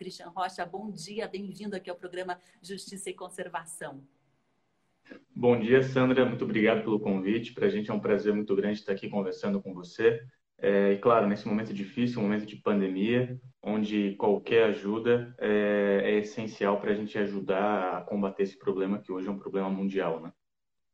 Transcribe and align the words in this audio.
Christian 0.00 0.30
Rocha, 0.30 0.64
bom 0.64 0.90
dia, 0.90 1.28
bem-vindo 1.28 1.76
aqui 1.76 1.90
ao 1.90 1.94
programa 1.94 2.40
Justiça 2.62 3.10
e 3.10 3.12
Conservação. 3.12 4.02
Bom 5.36 5.60
dia, 5.60 5.82
Sandra. 5.82 6.24
Muito 6.24 6.42
obrigado 6.42 6.82
pelo 6.82 6.98
convite. 6.98 7.52
Para 7.52 7.66
a 7.66 7.68
gente 7.68 7.90
é 7.90 7.92
um 7.92 8.00
prazer 8.00 8.32
muito 8.32 8.56
grande 8.56 8.78
estar 8.78 8.92
aqui 8.92 9.10
conversando 9.10 9.60
com 9.60 9.74
você. 9.74 10.22
É, 10.56 10.92
e 10.92 10.98
claro, 10.98 11.26
nesse 11.26 11.46
momento 11.46 11.74
difícil, 11.74 12.18
um 12.18 12.22
momento 12.22 12.46
de 12.46 12.56
pandemia, 12.56 13.38
onde 13.62 14.14
qualquer 14.16 14.70
ajuda 14.70 15.34
é, 15.38 16.00
é 16.04 16.18
essencial 16.20 16.80
para 16.80 16.92
a 16.92 16.94
gente 16.94 17.18
ajudar 17.18 17.98
a 17.98 18.00
combater 18.00 18.44
esse 18.44 18.58
problema 18.58 19.00
que 19.00 19.12
hoje 19.12 19.28
é 19.28 19.30
um 19.30 19.38
problema 19.38 19.68
mundial, 19.68 20.18
né? 20.18 20.32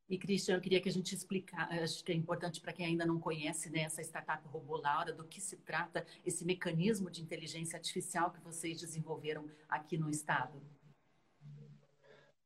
E, 0.09 0.17
Christian, 0.17 0.55
eu 0.55 0.61
queria 0.61 0.81
que 0.81 0.89
a 0.89 0.93
gente 0.93 1.13
explicasse, 1.13 1.79
acho 1.81 2.05
que 2.05 2.13
é 2.13 2.15
importante 2.15 2.61
para 2.61 2.73
quem 2.73 2.87
ainda 2.87 3.05
não 3.05 3.19
conhece 3.19 3.69
né, 3.71 3.81
essa 3.81 4.01
startup 4.03 4.47
Robô 4.47 4.77
Laura, 4.77 5.13
do 5.13 5.25
que 5.25 5.41
se 5.41 5.57
trata 5.57 6.07
esse 6.25 6.45
mecanismo 6.45 7.11
de 7.11 7.23
inteligência 7.23 7.77
artificial 7.77 8.31
que 8.31 8.41
vocês 8.41 8.81
desenvolveram 8.81 9.49
aqui 9.69 9.99
no 9.99 10.09
Estado. 10.09 10.63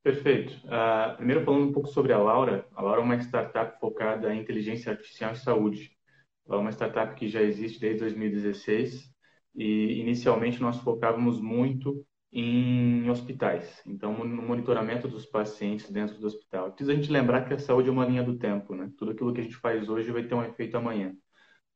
Perfeito. 0.02 0.54
Uh, 0.64 1.14
primeiro, 1.16 1.44
falando 1.44 1.68
um 1.68 1.72
pouco 1.72 1.90
sobre 1.90 2.14
a 2.14 2.18
Laura. 2.18 2.66
A 2.74 2.80
Laura 2.80 3.02
é 3.02 3.04
uma 3.04 3.16
startup 3.16 3.78
focada 3.78 4.34
em 4.34 4.40
inteligência 4.40 4.92
artificial 4.92 5.32
em 5.32 5.36
saúde. 5.36 5.92
Ela 6.48 6.56
é 6.56 6.60
uma 6.60 6.72
startup 6.72 7.14
que 7.14 7.28
já 7.28 7.42
existe 7.42 7.78
desde 7.78 8.00
2016 8.00 9.14
e, 9.54 10.00
inicialmente, 10.00 10.62
nós 10.62 10.78
focávamos 10.78 11.38
muito 11.38 12.06
em 12.32 13.10
hospitais. 13.10 13.82
Então, 13.86 14.12
no 14.24 14.42
monitoramento 14.42 15.08
dos 15.08 15.26
pacientes 15.26 15.90
dentro 15.90 16.16
do 16.18 16.26
hospital. 16.26 16.70
Precisa 16.70 16.92
a 16.92 16.94
gente 16.94 17.10
lembrar 17.10 17.46
que 17.46 17.54
a 17.54 17.58
saúde 17.58 17.88
é 17.88 17.92
uma 17.92 18.06
linha 18.06 18.22
do 18.22 18.38
tempo, 18.38 18.74
né? 18.74 18.90
Tudo 18.96 19.12
aquilo 19.12 19.32
que 19.32 19.40
a 19.40 19.44
gente 19.44 19.56
faz 19.56 19.88
hoje 19.88 20.12
vai 20.12 20.22
ter 20.22 20.34
um 20.34 20.44
efeito 20.44 20.76
amanhã. 20.76 21.14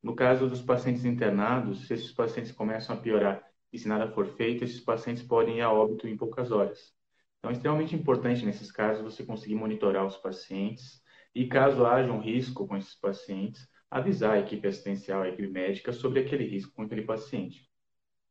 No 0.01 0.15
caso 0.15 0.47
dos 0.47 0.61
pacientes 0.61 1.03
internados, 1.03 1.87
se 1.87 1.93
esses 1.93 2.11
pacientes 2.11 2.51
começam 2.51 2.95
a 2.95 2.99
piorar 2.99 3.43
e 3.73 3.77
se 3.77 3.87
nada 3.87 4.09
for 4.11 4.27
feito, 4.27 4.63
esses 4.63 4.79
pacientes 4.79 5.23
podem 5.23 5.57
ir 5.57 5.61
a 5.61 5.71
óbito 5.71 6.07
em 6.07 6.15
poucas 6.15 6.51
horas. 6.51 6.93
Então, 7.39 7.51
é 7.51 7.53
extremamente 7.53 7.95
importante 7.95 8.45
nesses 8.45 8.71
casos 8.71 9.03
você 9.03 9.25
conseguir 9.25 9.55
monitorar 9.55 10.05
os 10.05 10.15
pacientes 10.17 11.01
e, 11.33 11.47
caso 11.47 11.85
haja 11.85 12.11
um 12.11 12.21
risco 12.21 12.65
com 12.65 12.77
esses 12.77 12.95
pacientes, 12.95 13.67
avisar 13.91 14.35
a 14.35 14.39
equipe 14.39 14.67
assistencial, 14.67 15.21
a 15.21 15.29
equipe 15.29 15.47
médica 15.47 15.91
sobre 15.91 16.21
aquele 16.21 16.45
risco 16.45 16.73
com 16.73 16.83
aquele 16.83 17.01
paciente. 17.01 17.69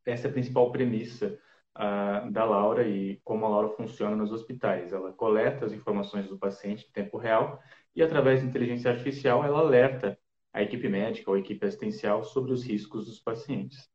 Essa 0.06 0.28
é 0.28 0.30
a 0.30 0.32
principal 0.32 0.70
premissa 0.72 1.38
uh, 1.76 2.30
da 2.30 2.44
Laura 2.44 2.86
e 2.86 3.20
como 3.24 3.46
a 3.46 3.48
Laura 3.48 3.68
funciona 3.70 4.16
nos 4.16 4.32
hospitais. 4.32 4.92
Ela 4.92 5.12
coleta 5.12 5.64
as 5.64 5.72
informações 5.72 6.28
do 6.28 6.38
paciente 6.38 6.86
em 6.88 6.92
tempo 6.92 7.18
real 7.18 7.60
e, 7.94 8.02
através 8.02 8.40
da 8.40 8.48
inteligência 8.48 8.90
artificial, 8.90 9.44
ela 9.44 9.60
alerta 9.60 10.18
a 10.52 10.62
equipe 10.62 10.88
médica 10.88 11.30
ou 11.30 11.36
a 11.36 11.40
equipe 11.40 11.64
assistencial 11.66 12.22
sobre 12.22 12.52
os 12.52 12.64
riscos 12.64 13.06
dos 13.06 13.20
pacientes. 13.20 13.88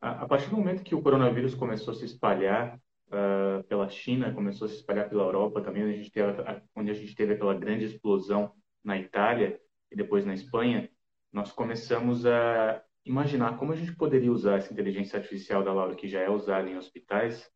A, 0.00 0.22
a 0.22 0.28
partir 0.28 0.48
do 0.50 0.56
momento 0.56 0.82
que 0.82 0.94
o 0.94 1.02
coronavírus 1.02 1.54
começou 1.54 1.92
a 1.92 1.96
se 1.96 2.04
espalhar 2.04 2.78
uh, 3.08 3.64
pela 3.64 3.88
China, 3.88 4.32
começou 4.32 4.66
a 4.66 4.68
se 4.68 4.76
espalhar 4.76 5.08
pela 5.08 5.24
Europa 5.24 5.60
também, 5.60 5.82
onde 5.82 5.94
a 5.94 5.96
gente 5.96 6.12
teve, 6.12 6.32
onde 6.76 6.90
a 6.90 6.94
gente 6.94 7.14
teve 7.14 7.34
aquela 7.34 7.54
grande 7.54 7.84
explosão 7.84 8.52
na 8.84 8.96
Itália 8.96 9.60
e 9.90 9.96
depois 9.96 10.24
na 10.24 10.34
Espanha, 10.34 10.88
nós 11.32 11.52
começamos 11.52 12.24
a 12.24 12.82
imaginar 13.08 13.56
como 13.56 13.72
a 13.72 13.76
gente 13.76 13.94
poderia 13.96 14.30
usar 14.30 14.58
essa 14.58 14.72
inteligência 14.72 15.18
artificial 15.18 15.64
da 15.64 15.72
Laura, 15.72 15.94
que 15.94 16.08
já 16.08 16.20
é 16.20 16.28
usada 16.28 16.68
em 16.68 16.76
hospitais. 16.76 17.48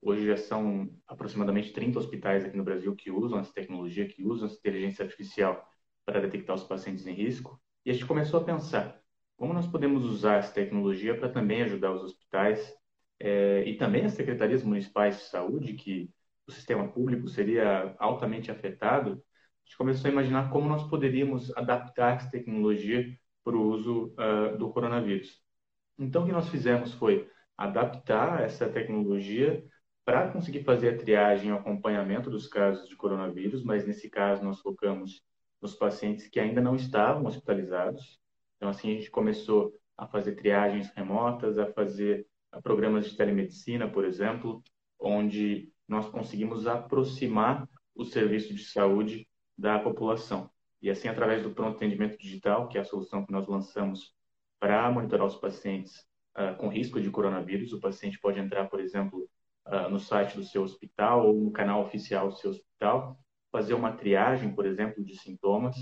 Hoje 0.00 0.26
já 0.26 0.36
são 0.36 0.88
aproximadamente 1.06 1.72
30 1.72 1.98
hospitais 1.98 2.44
aqui 2.44 2.56
no 2.56 2.64
Brasil 2.64 2.94
que 2.94 3.10
usam 3.10 3.38
essa 3.38 3.52
tecnologia, 3.52 4.08
que 4.08 4.24
usam 4.24 4.46
essa 4.46 4.56
inteligência 4.56 5.04
artificial 5.04 5.62
para 6.04 6.20
detectar 6.20 6.54
os 6.54 6.64
pacientes 6.64 7.06
em 7.06 7.12
risco. 7.12 7.60
E 7.84 7.90
a 7.90 7.92
gente 7.92 8.06
começou 8.06 8.40
a 8.40 8.44
pensar 8.44 9.00
como 9.36 9.52
nós 9.52 9.66
podemos 9.66 10.04
usar 10.04 10.36
essa 10.36 10.52
tecnologia 10.52 11.18
para 11.18 11.28
também 11.28 11.62
ajudar 11.62 11.92
os 11.92 12.02
hospitais 12.02 12.74
é, 13.18 13.64
e 13.66 13.76
também 13.76 14.04
as 14.04 14.12
secretarias 14.12 14.62
municipais 14.62 15.16
de 15.18 15.24
saúde, 15.24 15.74
que 15.74 16.10
o 16.46 16.52
sistema 16.52 16.88
público 16.88 17.28
seria 17.28 17.94
altamente 17.98 18.50
afetado. 18.50 19.12
A 19.12 19.66
gente 19.66 19.76
começou 19.76 20.08
a 20.08 20.12
imaginar 20.12 20.50
como 20.50 20.68
nós 20.68 20.88
poderíamos 20.88 21.54
adaptar 21.56 22.16
essa 22.16 22.30
tecnologia 22.30 23.06
para 23.44 23.56
o 23.56 23.62
uso 23.62 24.14
uh, 24.18 24.56
do 24.58 24.70
coronavírus. 24.70 25.40
Então, 25.98 26.22
o 26.22 26.26
que 26.26 26.32
nós 26.32 26.48
fizemos 26.48 26.94
foi 26.94 27.28
adaptar 27.56 28.42
essa 28.42 28.68
tecnologia 28.68 29.62
para 30.04 30.30
conseguir 30.30 30.64
fazer 30.64 30.94
a 30.94 30.98
triagem 30.98 31.50
e 31.50 31.52
acompanhamento 31.52 32.30
dos 32.30 32.46
casos 32.46 32.88
de 32.88 32.96
coronavírus, 32.96 33.62
mas 33.62 33.86
nesse 33.86 34.08
caso 34.08 34.42
nós 34.42 34.60
focamos 34.60 35.22
nos 35.60 35.74
pacientes 35.74 36.26
que 36.26 36.40
ainda 36.40 36.60
não 36.60 36.74
estavam 36.74 37.26
hospitalizados. 37.26 38.18
Então, 38.56 38.70
assim, 38.70 38.90
a 38.90 38.94
gente 38.96 39.10
começou 39.10 39.72
a 39.96 40.06
fazer 40.06 40.34
triagens 40.34 40.90
remotas, 40.96 41.58
a 41.58 41.66
fazer 41.66 42.26
programas 42.62 43.08
de 43.08 43.16
telemedicina, 43.16 43.88
por 43.88 44.04
exemplo, 44.04 44.62
onde 44.98 45.70
nós 45.86 46.08
conseguimos 46.08 46.66
aproximar 46.66 47.68
o 47.94 48.04
serviço 48.04 48.54
de 48.54 48.64
saúde 48.64 49.28
da 49.56 49.78
população. 49.78 50.50
E 50.82 50.88
assim, 50.88 51.08
através 51.08 51.42
do 51.42 51.50
pronto 51.50 51.76
atendimento 51.76 52.18
digital, 52.18 52.68
que 52.68 52.78
é 52.78 52.80
a 52.80 52.84
solução 52.84 53.24
que 53.24 53.32
nós 53.32 53.46
lançamos 53.46 54.14
para 54.58 54.90
monitorar 54.90 55.26
os 55.26 55.36
pacientes 55.36 56.06
uh, 56.36 56.56
com 56.56 56.68
risco 56.68 57.00
de 57.00 57.10
coronavírus, 57.10 57.72
o 57.72 57.80
paciente 57.80 58.18
pode 58.18 58.38
entrar, 58.38 58.68
por 58.68 58.80
exemplo, 58.80 59.28
uh, 59.66 59.88
no 59.90 59.98
site 59.98 60.36
do 60.36 60.44
seu 60.44 60.62
hospital 60.62 61.26
ou 61.26 61.34
no 61.34 61.50
canal 61.50 61.82
oficial 61.82 62.28
do 62.28 62.36
seu 62.36 62.50
hospital, 62.50 63.18
fazer 63.52 63.74
uma 63.74 63.92
triagem, 63.92 64.54
por 64.54 64.64
exemplo, 64.66 65.04
de 65.04 65.16
sintomas 65.16 65.76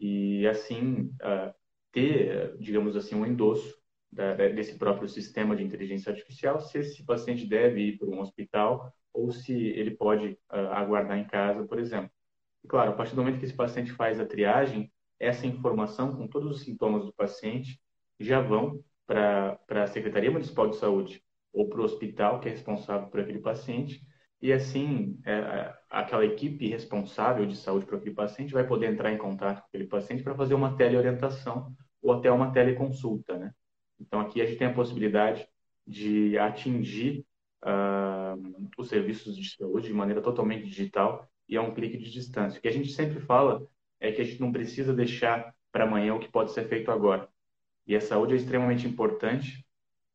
e 0.00 0.46
assim 0.46 1.12
uh, 1.22 1.54
ter, 1.92 2.56
digamos 2.58 2.96
assim, 2.96 3.14
um 3.14 3.26
endosso 3.26 3.76
da, 4.10 4.34
desse 4.34 4.76
próprio 4.78 5.08
sistema 5.08 5.54
de 5.54 5.62
inteligência 5.62 6.10
artificial, 6.10 6.60
se 6.60 6.78
esse 6.78 7.04
paciente 7.04 7.46
deve 7.46 7.80
ir 7.80 7.98
para 7.98 8.08
um 8.08 8.20
hospital 8.20 8.92
ou 9.12 9.30
se 9.30 9.52
ele 9.52 9.90
pode 9.90 10.38
aguardar 10.48 11.18
em 11.18 11.26
casa, 11.26 11.66
por 11.66 11.78
exemplo. 11.78 12.10
E, 12.64 12.68
claro, 12.68 12.90
a 12.90 12.94
partir 12.94 13.14
do 13.14 13.22
momento 13.22 13.38
que 13.38 13.44
esse 13.44 13.54
paciente 13.54 13.92
faz 13.92 14.20
a 14.20 14.26
triagem, 14.26 14.92
essa 15.18 15.46
informação 15.46 16.16
com 16.16 16.26
todos 16.26 16.56
os 16.56 16.62
sintomas 16.62 17.04
do 17.04 17.12
paciente 17.12 17.80
já 18.18 18.40
vão 18.40 18.82
para 19.06 19.58
a 19.68 19.86
Secretaria 19.86 20.30
Municipal 20.30 20.68
de 20.68 20.76
Saúde 20.76 21.22
ou 21.52 21.68
para 21.68 21.80
o 21.80 21.84
hospital 21.84 22.40
que 22.40 22.48
é 22.48 22.52
responsável 22.52 23.08
por 23.08 23.20
aquele 23.20 23.40
paciente. 23.40 24.00
E 24.40 24.52
assim, 24.52 25.20
é, 25.24 25.72
aquela 25.88 26.24
equipe 26.24 26.68
responsável 26.68 27.46
de 27.46 27.56
saúde 27.56 27.86
para 27.86 27.96
aquele 27.96 28.14
paciente 28.14 28.52
vai 28.52 28.66
poder 28.66 28.92
entrar 28.92 29.12
em 29.12 29.18
contato 29.18 29.60
com 29.60 29.66
aquele 29.68 29.86
paciente 29.86 30.22
para 30.22 30.34
fazer 30.34 30.54
uma 30.54 30.76
teleorientação 30.76 31.72
ou 32.02 32.12
até 32.12 32.30
uma 32.30 32.50
teleconsulta, 32.52 33.38
né? 33.38 33.52
Então, 34.00 34.20
aqui 34.20 34.40
a 34.42 34.44
gente 34.44 34.58
tem 34.58 34.66
a 34.66 34.74
possibilidade 34.74 35.46
de 35.86 36.36
atingir 36.36 37.24
uh, 37.64 38.68
os 38.76 38.88
serviços 38.88 39.36
de 39.36 39.48
saúde 39.56 39.86
de 39.86 39.94
maneira 39.94 40.20
totalmente 40.20 40.66
digital 40.66 41.28
e 41.52 41.58
a 41.58 41.60
é 41.60 41.64
um 41.64 41.74
clique 41.74 41.98
de 41.98 42.10
distância. 42.10 42.58
O 42.58 42.62
que 42.62 42.68
a 42.68 42.72
gente 42.72 42.90
sempre 42.92 43.20
fala 43.20 43.66
é 44.00 44.10
que 44.10 44.22
a 44.22 44.24
gente 44.24 44.40
não 44.40 44.50
precisa 44.50 44.94
deixar 44.94 45.54
para 45.70 45.84
amanhã 45.84 46.14
o 46.14 46.18
que 46.18 46.30
pode 46.30 46.50
ser 46.50 46.66
feito 46.66 46.90
agora. 46.90 47.28
E 47.86 47.94
a 47.94 48.00
saúde 48.00 48.32
é 48.32 48.36
extremamente 48.36 48.86
importante 48.88 49.62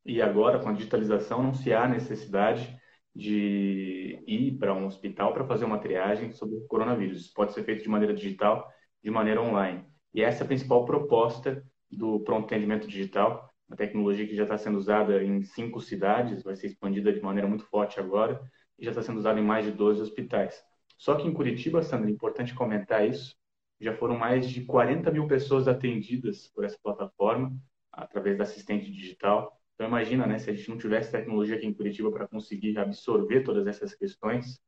e 0.04 0.20
agora, 0.20 0.58
com 0.58 0.70
a 0.70 0.74
digitalização, 0.74 1.44
não 1.44 1.54
se 1.54 1.72
há 1.72 1.88
necessidade 1.88 2.76
de 3.14 4.24
ir 4.26 4.58
para 4.58 4.74
um 4.74 4.88
hospital 4.88 5.32
para 5.32 5.46
fazer 5.46 5.66
uma 5.66 5.78
triagem 5.78 6.32
sobre 6.32 6.56
o 6.56 6.66
coronavírus. 6.66 7.22
Isso 7.22 7.34
pode 7.36 7.54
ser 7.54 7.64
feito 7.64 7.84
de 7.84 7.90
maneira 7.90 8.16
digital, 8.16 8.68
de 9.04 9.12
maneira 9.12 9.40
online. 9.40 9.86
E 10.16 10.24
essa 10.24 10.44
é 10.44 10.46
a 10.46 10.48
principal 10.48 10.86
proposta 10.86 11.64
do 11.92 12.20
pronto 12.22 12.46
atendimento 12.46 12.88
digital, 12.88 13.48
uma 13.68 13.78
tecnologia 13.78 14.26
que 14.26 14.36
já 14.36 14.44
está 14.44 14.58
sendo 14.58 14.80
usada 14.80 15.24
em 15.24 15.44
cinco 15.44 15.80
cidades, 15.82 16.42
vai 16.42 16.56
ser 16.56 16.66
expandida 16.66 17.14
de 17.14 17.22
maneira 17.22 17.48
muito 17.48 17.66
forte 17.66 18.00
agora, 18.00 18.42
e 18.80 18.86
já 18.86 18.90
está 18.92 19.04
sendo 19.04 19.18
usada 19.18 19.40
em 19.40 19.44
mais 19.44 19.66
de 19.66 19.72
12 19.72 20.02
hospitais. 20.02 20.66
Só 20.98 21.16
que 21.16 21.28
em 21.28 21.34
Curitiba, 21.34 21.82
Sandra, 21.82 22.10
é 22.10 22.14
importante 22.14 22.56
comentar 22.56 23.08
isso, 23.08 23.36
já 23.80 23.96
foram 23.96 24.18
mais 24.18 24.50
de 24.50 24.66
40 24.66 25.12
mil 25.12 25.28
pessoas 25.28 25.68
atendidas 25.68 26.48
por 26.48 26.66
essa 26.66 26.78
plataforma, 26.82 27.56
através 27.92 28.38
da 28.38 28.44
assistente 28.44 28.92
digital. 28.92 29.56
Então, 29.76 29.88
imagina, 29.88 30.26
né, 30.26 30.40
se 30.40 30.50
a 30.50 30.54
gente 30.54 30.70
não 30.70 30.78
tivesse 30.78 31.12
tecnologia 31.12 31.56
aqui 31.56 31.68
em 31.68 31.74
Curitiba 31.74 32.12
para 32.12 32.28
conseguir 32.28 32.78
absorver 32.78 33.44
todas 33.44 33.68
essas 33.68 33.94
questões, 33.94 34.60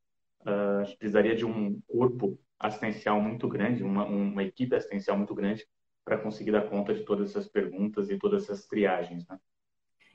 uh, 0.42 0.81
a 0.81 0.83
gente 0.83 0.98
precisaria 0.98 1.36
de 1.36 1.45
um 1.45 1.81
corpo 1.88 2.39
assistencial 2.59 3.19
muito 3.19 3.48
grande, 3.48 3.83
uma, 3.83 4.06
uma 4.06 4.44
equipe 4.44 4.75
assistencial 4.75 5.18
muito 5.18 5.33
grande 5.33 5.65
para 6.06 6.18
conseguir 6.18 6.51
dar 6.51 6.69
conta 6.69 6.94
de 6.94 7.04
todas 7.04 7.31
essas 7.31 7.48
perguntas 7.48 8.09
e 8.09 8.18
todas 8.18 8.44
essas 8.44 8.68
triagens, 8.68 9.25
né? 9.27 9.39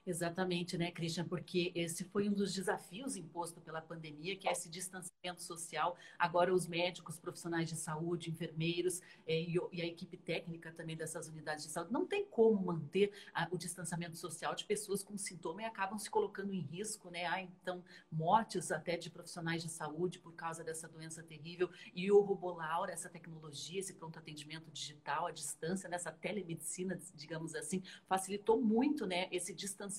Exatamente, 0.07 0.77
né, 0.77 0.91
Christian? 0.91 1.27
Porque 1.27 1.73
esse 1.75 2.05
foi 2.05 2.29
um 2.29 2.35
dos 2.35 2.53
desafios 2.53 3.17
imposto 3.17 3.59
pela 3.63 3.81
pandemia, 3.81 4.37
que 4.37 4.47
é 4.47 4.53
esse 4.53 4.69
distanciamento 4.69 5.43
social. 5.43 5.97
Agora, 6.19 6.53
os 6.53 6.67
médicos, 6.67 7.19
profissionais 7.19 7.71
de 7.71 7.77
saúde, 7.77 8.29
enfermeiros 8.31 9.01
eh, 9.27 9.47
e, 9.73 9.81
a 9.81 9.87
equipe 9.87 10.19
técnica 10.19 10.71
também 10.73 10.95
dessas 10.95 11.29
unidades 11.29 11.65
de 11.65 11.71
saúde 11.71 11.91
não 11.91 12.07
tem 12.07 12.27
como 12.27 12.63
manter 12.67 13.13
a, 13.33 13.49
o 13.51 13.57
distanciamento 13.57 14.19
social 14.19 14.55
de 14.55 14.67
pessoas 14.67 15.03
com 15.03 15.17
sintoma 15.17 15.63
e 15.63 15.65
acabam 15.65 15.99
se 15.99 16.11
colocando 16.11 16.53
em 16.53 16.61
risco, 16.61 17.09
né? 17.09 17.25
Há, 17.25 17.41
então, 17.41 17.83
mortes 18.13 18.71
até 18.71 18.99
de 18.99 19.09
profissionais 19.09 19.63
de 19.63 19.71
saúde 19.71 20.19
por 20.19 20.35
causa 20.35 20.63
dessa 20.63 20.87
doença 20.87 21.23
terrível. 21.23 21.71
E 21.95 22.13
o 22.13 22.21
Robolaura, 22.21 22.93
essa 22.93 23.09
tecnologia, 23.09 23.81
esse 23.81 23.95
pronto 23.95 24.19
atendimento 24.19 24.71
digital, 24.71 25.27
à 25.27 25.31
distância, 25.33 25.89
nessa 25.89 26.13
telemedicina, 26.13 26.99
digamos 27.15 27.55
assim, 27.55 27.83
facilitou 28.07 28.61
muito, 28.61 29.07
né, 29.07 29.29
esse 29.31 29.55
distanciamento 29.55 29.94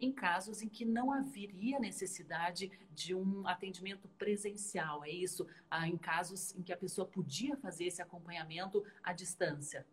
em 0.00 0.12
casos 0.12 0.62
em 0.62 0.68
que 0.68 0.84
não 0.84 1.12
haveria 1.12 1.78
necessidade 1.78 2.70
de 2.90 3.14
um 3.14 3.46
atendimento 3.46 4.08
presencial. 4.18 5.04
É 5.04 5.10
isso? 5.10 5.46
Ah, 5.70 5.88
em 5.88 5.96
casos 5.96 6.54
em 6.56 6.62
que 6.62 6.72
a 6.72 6.76
pessoa 6.76 7.06
podia 7.06 7.56
fazer 7.56 7.86
esse 7.86 8.02
acompanhamento 8.02 8.84
à 9.02 9.12
distância. 9.12 9.86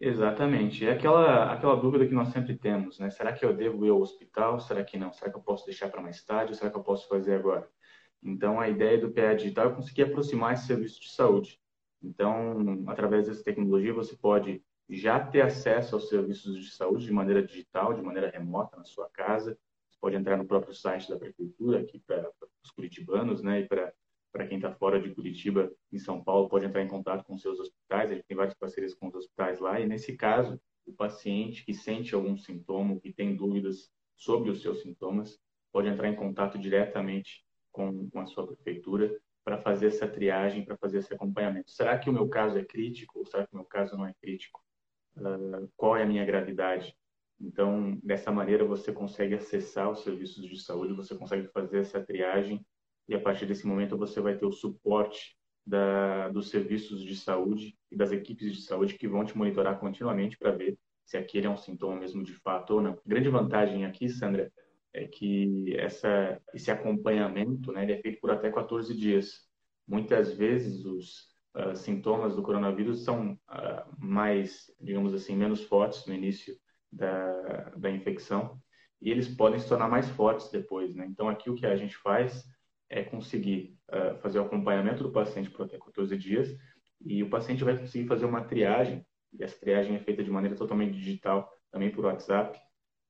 Exatamente. 0.00 0.84
É 0.84 0.92
aquela, 0.92 1.52
aquela 1.52 1.76
dúvida 1.76 2.06
que 2.06 2.12
nós 2.12 2.28
sempre 2.30 2.56
temos, 2.56 2.98
né? 2.98 3.08
Será 3.08 3.32
que 3.32 3.44
eu 3.44 3.54
devo 3.54 3.86
ir 3.86 3.90
ao 3.90 4.00
hospital? 4.00 4.58
Será 4.58 4.82
que 4.82 4.98
não? 4.98 5.12
Será 5.12 5.30
que 5.30 5.36
eu 5.36 5.42
posso 5.42 5.64
deixar 5.64 5.88
para 5.88 6.02
mais 6.02 6.22
tarde? 6.24 6.50
Ou 6.50 6.58
será 6.58 6.70
que 6.70 6.76
eu 6.76 6.82
posso 6.82 7.08
fazer 7.08 7.34
agora? 7.34 7.70
Então, 8.20 8.60
a 8.60 8.68
ideia 8.68 8.98
do 8.98 9.12
PA 9.12 9.32
Digital 9.34 9.70
é 9.70 9.74
conseguir 9.74 10.02
aproximar 10.02 10.54
esse 10.54 10.66
serviço 10.66 11.00
de 11.00 11.10
saúde. 11.10 11.60
Então, 12.02 12.84
através 12.88 13.28
dessa 13.28 13.44
tecnologia, 13.44 13.94
você 13.94 14.16
pode 14.16 14.64
já 14.88 15.18
ter 15.24 15.40
acesso 15.40 15.94
aos 15.94 16.08
serviços 16.08 16.62
de 16.62 16.70
saúde 16.70 17.06
de 17.06 17.12
maneira 17.12 17.42
digital, 17.42 17.94
de 17.94 18.02
maneira 18.02 18.30
remota, 18.30 18.76
na 18.76 18.84
sua 18.84 19.08
casa. 19.10 19.58
Você 19.88 19.98
pode 20.00 20.16
entrar 20.16 20.36
no 20.36 20.46
próprio 20.46 20.74
site 20.74 21.08
da 21.08 21.18
prefeitura, 21.18 21.80
aqui 21.80 21.98
para 22.00 22.30
os 22.62 22.70
curitibanos, 22.70 23.42
né, 23.42 23.60
e 23.60 23.66
para 23.66 24.46
quem 24.46 24.58
está 24.58 24.72
fora 24.72 25.00
de 25.00 25.14
Curitiba, 25.14 25.72
em 25.92 25.98
São 25.98 26.22
Paulo, 26.22 26.48
pode 26.48 26.66
entrar 26.66 26.82
em 26.82 26.88
contato 26.88 27.24
com 27.24 27.36
seus 27.38 27.58
hospitais. 27.60 28.10
A 28.10 28.14
gente 28.14 28.26
tem 28.26 28.36
várias 28.36 28.54
parcerias 28.54 28.94
com 28.94 29.08
os 29.08 29.14
hospitais 29.14 29.60
lá. 29.60 29.80
E 29.80 29.86
nesse 29.86 30.16
caso, 30.16 30.60
o 30.86 30.92
paciente 30.92 31.64
que 31.64 31.74
sente 31.74 32.14
algum 32.14 32.36
sintoma, 32.36 32.98
que 32.98 33.12
tem 33.12 33.36
dúvidas 33.36 33.90
sobre 34.16 34.50
os 34.50 34.62
seus 34.62 34.82
sintomas, 34.82 35.38
pode 35.72 35.88
entrar 35.88 36.08
em 36.08 36.16
contato 36.16 36.58
diretamente 36.58 37.44
com, 37.70 38.08
com 38.10 38.20
a 38.20 38.26
sua 38.26 38.46
prefeitura 38.46 39.18
para 39.44 39.58
fazer 39.58 39.88
essa 39.88 40.06
triagem, 40.06 40.64
para 40.64 40.76
fazer 40.76 40.98
esse 40.98 41.12
acompanhamento. 41.12 41.70
Será 41.70 41.98
que 41.98 42.08
o 42.08 42.12
meu 42.12 42.28
caso 42.28 42.58
é 42.58 42.64
crítico 42.64 43.18
ou 43.18 43.26
será 43.26 43.46
que 43.46 43.52
o 43.52 43.56
meu 43.56 43.64
caso 43.64 43.96
não 43.96 44.06
é 44.06 44.14
crítico? 44.20 44.62
Uh, 45.16 45.68
qual 45.76 45.96
é 45.96 46.02
a 46.02 46.06
minha 46.06 46.24
gravidade? 46.24 46.94
Então, 47.40 47.98
dessa 48.02 48.30
maneira, 48.30 48.64
você 48.64 48.92
consegue 48.92 49.34
acessar 49.34 49.90
os 49.90 50.02
serviços 50.02 50.48
de 50.48 50.58
saúde, 50.62 50.94
você 50.94 51.16
consegue 51.16 51.48
fazer 51.48 51.80
essa 51.80 52.00
triagem 52.00 52.64
e 53.08 53.14
a 53.14 53.20
partir 53.20 53.46
desse 53.46 53.66
momento 53.66 53.98
você 53.98 54.20
vai 54.20 54.36
ter 54.36 54.46
o 54.46 54.52
suporte 54.52 55.36
da, 55.66 56.28
dos 56.28 56.50
serviços 56.50 57.02
de 57.02 57.16
saúde 57.16 57.76
e 57.90 57.96
das 57.96 58.12
equipes 58.12 58.54
de 58.54 58.62
saúde 58.62 58.94
que 58.94 59.08
vão 59.08 59.24
te 59.24 59.36
monitorar 59.36 59.78
continuamente 59.78 60.38
para 60.38 60.52
ver 60.52 60.78
se 61.04 61.16
aquele 61.16 61.46
é 61.46 61.50
um 61.50 61.56
sintoma 61.56 61.96
mesmo 61.96 62.22
de 62.22 62.32
fato 62.32 62.74
ou 62.74 62.80
não. 62.80 62.98
Grande 63.04 63.28
vantagem 63.28 63.84
aqui, 63.84 64.08
Sandra, 64.08 64.52
é 64.92 65.06
que 65.06 65.74
essa, 65.76 66.40
esse 66.54 66.70
acompanhamento 66.70 67.72
né, 67.72 67.90
é 67.90 68.00
feito 68.00 68.20
por 68.20 68.30
até 68.30 68.50
14 68.50 68.94
dias. 68.94 69.48
Muitas 69.86 70.32
vezes 70.32 70.84
os 70.84 71.31
uh, 71.56 71.76
sintomas 71.76 72.34
do 72.34 72.42
coronavírus 72.42 73.04
são 73.04 73.32
uh, 73.32 73.96
mais, 73.98 74.70
digamos 74.80 75.14
assim, 75.14 75.36
menos 75.36 75.62
fortes 75.64 76.06
no 76.06 76.14
início 76.14 76.54
da, 76.90 77.70
da 77.76 77.90
infecção 77.90 78.60
e 79.00 79.10
eles 79.10 79.28
podem 79.28 79.58
se 79.58 79.68
tornar 79.68 79.88
mais 79.88 80.08
fortes 80.10 80.50
depois. 80.50 80.94
Né? 80.94 81.06
Então, 81.06 81.28
aqui 81.28 81.50
o 81.50 81.54
que 81.54 81.66
a 81.66 81.76
gente 81.76 81.96
faz 81.96 82.44
é 82.88 83.02
conseguir 83.02 83.76
uh, 83.90 84.16
fazer 84.18 84.38
o 84.38 84.42
acompanhamento 84.42 85.02
do 85.02 85.10
paciente 85.10 85.50
por 85.50 85.66
até 85.66 85.78
14 85.78 86.16
dias 86.16 86.56
e 87.04 87.22
o 87.22 87.28
paciente 87.28 87.64
vai 87.64 87.76
conseguir 87.76 88.06
fazer 88.06 88.24
uma 88.26 88.44
triagem, 88.44 89.04
e 89.32 89.42
essa 89.42 89.58
triagem 89.58 89.96
é 89.96 89.98
feita 89.98 90.22
de 90.22 90.30
maneira 90.30 90.54
totalmente 90.54 90.92
digital, 90.92 91.50
também 91.70 91.90
por 91.90 92.04
WhatsApp, 92.04 92.58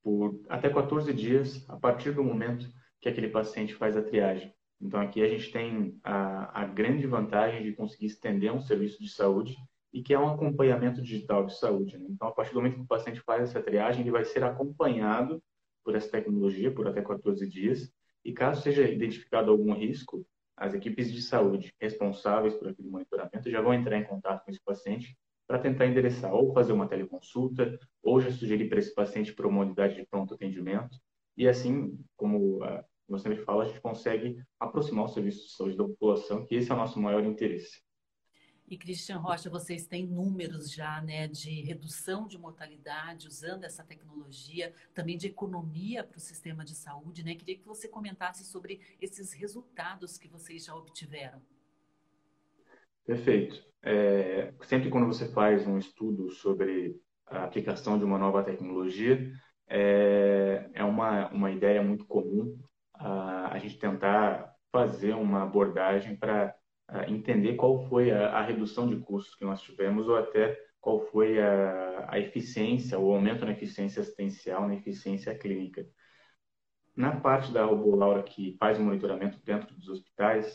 por 0.03 0.41
até 0.49 0.71
14 0.71 1.13
dias 1.13 1.69
a 1.69 1.77
partir 1.77 2.13
do 2.13 2.25
momento 2.25 2.67
que 3.01 3.09
aquele 3.09 3.29
paciente 3.29 3.75
faz 3.75 3.97
a 3.97 4.03
triagem. 4.03 4.55
Então, 4.83 5.01
aqui 5.01 5.23
a 5.23 5.29
gente 5.29 5.53
tem 5.53 5.99
a, 6.03 6.63
a 6.63 6.65
grande 6.67 7.07
vantagem 7.07 7.63
de 7.63 7.73
conseguir 7.73 8.07
estender 8.07 8.53
um 8.53 8.61
serviço 8.61 9.01
de 9.01 9.09
saúde 9.09 9.57
e 9.93 10.03
que 10.03 10.13
é 10.13 10.19
um 10.19 10.29
acompanhamento 10.29 11.01
digital 11.01 11.47
de 11.47 11.57
saúde. 11.57 11.97
Né? 11.99 12.07
Então, 12.11 12.27
a 12.27 12.33
partir 12.33 12.53
do 12.53 12.57
momento 12.57 12.77
que 12.77 12.83
o 12.83 12.87
paciente 12.87 13.21
faz 13.21 13.43
essa 13.43 13.63
triagem, 13.63 14.01
ele 14.01 14.11
vai 14.11 14.25
ser 14.25 14.43
acompanhado 14.43 15.41
por 15.85 15.95
essa 15.95 16.11
tecnologia 16.11 16.73
por 16.73 16.89
até 16.89 17.01
14 17.01 17.49
dias 17.49 17.93
e 18.25 18.33
caso 18.33 18.63
seja 18.63 18.89
identificado 18.89 19.51
algum 19.51 19.73
risco, 19.73 20.27
as 20.57 20.75
equipes 20.75 21.13
de 21.13 21.23
saúde 21.23 21.73
responsáveis 21.81 22.55
por 22.55 22.69
aquele 22.69 22.89
monitoramento 22.89 23.51
já 23.51 23.61
vão 23.61 23.75
entrar 23.75 23.99
em 23.99 24.05
contato 24.05 24.45
com 24.45 24.51
esse 24.51 24.63
paciente 24.63 25.17
para 25.47 25.59
tentar 25.59 25.87
endereçar 25.87 26.33
ou 26.33 26.53
fazer 26.53 26.73
uma 26.73 26.89
teleconsulta 26.89 27.79
ou 28.03 28.21
já 28.21 28.31
sugerir 28.31 28.69
para 28.69 28.79
esse 28.79 28.95
paciente 28.95 29.33
para 29.33 29.47
uma 29.47 29.63
unidade 29.63 29.97
de 29.97 30.07
pronto 30.07 30.35
atendimento. 30.35 30.97
E 31.37 31.49
assim, 31.49 31.99
como 32.17 32.61
uh, 33.09 33.13
você 33.13 33.29
sempre 33.29 33.45
fala, 33.45 33.65
a 33.65 33.69
gente 33.69 33.81
consegue 33.81 34.43
aproximar 34.59 35.05
o 35.05 35.09
serviço 35.09 35.47
de 35.47 35.53
saúde 35.53 35.77
da 35.77 35.85
população, 35.85 36.45
que 36.45 36.55
esse 36.55 36.71
é 36.71 36.75
o 36.75 36.79
nosso 36.79 37.01
maior 37.01 37.25
interesse. 37.25 37.83
E 38.73 38.79
Cristian 38.79 39.19
Rocha, 39.19 39.51
vocês 39.51 39.87
têm 39.87 40.07
números 40.07 40.73
já 40.73 41.03
né, 41.03 41.29
de 41.29 41.61
redução 41.61 42.27
de 42.27 42.39
mortalidade 42.39 43.29
usando 43.29 43.65
essa 43.65 43.85
tecnologia, 43.85 44.73
também 44.95 45.19
de 45.19 45.27
economia 45.27 46.03
para 46.03 46.17
o 46.17 46.21
sistema 46.21 46.65
de 46.65 46.75
saúde, 46.75 47.23
né? 47.23 47.35
Queria 47.35 47.59
que 47.59 47.67
você 47.67 47.87
comentasse 47.87 48.45
sobre 48.45 48.81
esses 48.99 49.35
resultados 49.35 50.17
que 50.17 50.27
vocês 50.27 50.65
já 50.65 50.75
obtiveram. 50.75 51.43
Perfeito. 53.05 53.63
É, 53.83 54.55
sempre 54.63 54.89
quando 54.89 55.07
você 55.07 55.29
faz 55.29 55.67
um 55.67 55.77
estudo 55.77 56.31
sobre 56.31 56.99
a 57.27 57.45
aplicação 57.45 57.99
de 57.99 58.05
uma 58.05 58.17
nova 58.17 58.43
tecnologia, 58.43 59.31
é, 59.69 60.71
é 60.73 60.83
uma, 60.83 61.29
uma 61.31 61.51
ideia 61.51 61.83
muito 61.83 62.07
comum 62.07 62.59
a, 63.03 63.59
gente 63.59 63.79
tentar 63.79 64.55
fazer 64.71 65.15
uma 65.15 65.43
abordagem 65.43 66.17
para 66.17 66.55
entender 67.09 67.55
qual 67.55 67.89
foi 67.89 68.11
a, 68.11 68.31
a, 68.31 68.43
redução 68.43 68.87
de 68.87 68.97
custos 68.97 69.35
que 69.35 69.45
nós 69.45 69.61
tivemos 69.63 70.09
ou 70.09 70.17
até 70.17 70.59
qual 70.81 71.01
foi 71.01 71.41
a, 71.41 72.07
a 72.09 72.19
eficiência, 72.19 72.99
o 72.99 73.13
aumento 73.13 73.45
na 73.45 73.53
eficiência 73.53 74.03
assistencial, 74.03 74.67
na 74.67 74.75
eficiência 74.75 75.37
clínica. 75.37 75.87
Na 76.95 77.21
parte 77.21 77.53
da 77.53 77.65
Robolaura 77.65 78.23
que 78.23 78.57
faz 78.59 78.79
o 78.79 78.83
monitoramento 78.83 79.39
dentro 79.45 79.75
dos 79.75 79.89
hospitais, 79.89 80.55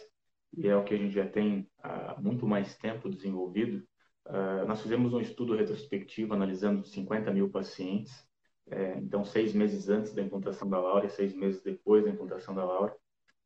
e 0.56 0.68
é 0.68 0.76
o 0.76 0.84
que 0.84 0.94
a 0.94 0.98
gente 0.98 1.14
já 1.14 1.28
tem 1.28 1.70
há 1.82 2.16
muito 2.20 2.46
mais 2.46 2.78
tempo 2.78 3.10
desenvolvido, 3.10 3.84
uh, 4.28 4.68
nós 4.68 4.82
fizemos 4.82 5.14
um 5.14 5.20
estudo 5.22 5.56
retrospectivo 5.56 6.34
analisando 6.34 6.86
50 6.86 7.32
mil 7.32 7.50
pacientes, 7.50 8.27
é, 8.70 8.98
então 8.98 9.24
seis 9.24 9.54
meses 9.54 9.90
antes 9.90 10.14
da 10.14 10.22
implantação 10.22 10.70
da 10.70 10.80
Laura 10.80 11.06
e 11.06 11.10
seis 11.10 11.34
meses 11.34 11.62
depois 11.62 12.04
da 12.04 12.10
implantação 12.10 12.54
da 12.54 12.66
Laura, 12.66 12.96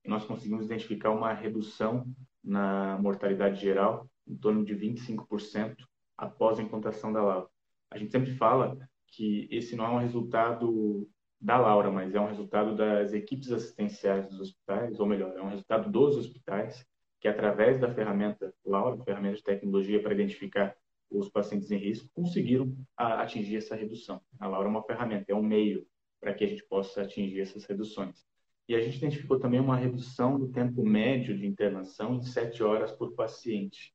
nós 0.05 0.25
conseguimos 0.25 0.65
identificar 0.65 1.11
uma 1.11 1.33
redução 1.33 2.05
na 2.43 2.97
mortalidade 2.99 3.61
geral, 3.61 4.09
em 4.27 4.35
torno 4.35 4.65
de 4.65 4.75
25% 4.75 5.75
após 6.17 6.57
a 6.59 6.63
implantação 6.63 7.13
da 7.13 7.21
Laura. 7.21 7.47
A 7.89 7.97
gente 7.97 8.11
sempre 8.11 8.35
fala 8.35 8.77
que 9.07 9.47
esse 9.51 9.75
não 9.75 9.85
é 9.85 9.89
um 9.89 9.99
resultado 9.99 11.07
da 11.39 11.57
Laura, 11.57 11.91
mas 11.91 12.13
é 12.15 12.19
um 12.19 12.27
resultado 12.27 12.75
das 12.75 13.13
equipes 13.13 13.51
assistenciais 13.51 14.27
dos 14.27 14.39
hospitais, 14.39 14.99
ou 14.99 15.05
melhor, 15.05 15.35
é 15.35 15.41
um 15.41 15.49
resultado 15.49 15.91
dos 15.91 16.15
hospitais, 16.15 16.85
que 17.19 17.27
através 17.27 17.79
da 17.79 17.93
ferramenta 17.93 18.53
Laura, 18.65 19.03
ferramenta 19.03 19.37
de 19.37 19.43
tecnologia 19.43 20.01
para 20.01 20.13
identificar 20.13 20.75
os 21.11 21.29
pacientes 21.29 21.69
em 21.71 21.77
risco, 21.77 22.09
conseguiram 22.13 22.75
atingir 22.95 23.57
essa 23.57 23.75
redução. 23.75 24.21
A 24.39 24.47
Laura 24.47 24.67
é 24.67 24.71
uma 24.71 24.83
ferramenta, 24.83 25.31
é 25.31 25.35
um 25.35 25.43
meio 25.43 25.85
para 26.19 26.33
que 26.33 26.43
a 26.43 26.47
gente 26.47 26.63
possa 26.65 27.01
atingir 27.01 27.41
essas 27.41 27.65
reduções. 27.65 28.25
E 28.67 28.75
a 28.75 28.79
gente 28.79 28.97
identificou 28.97 29.39
também 29.39 29.59
uma 29.59 29.75
redução 29.75 30.39
do 30.39 30.49
tempo 30.49 30.83
médio 30.85 31.37
de 31.37 31.45
internação 31.45 32.15
em 32.15 32.21
sete 32.21 32.63
horas 32.63 32.91
por 32.91 33.13
paciente. 33.13 33.93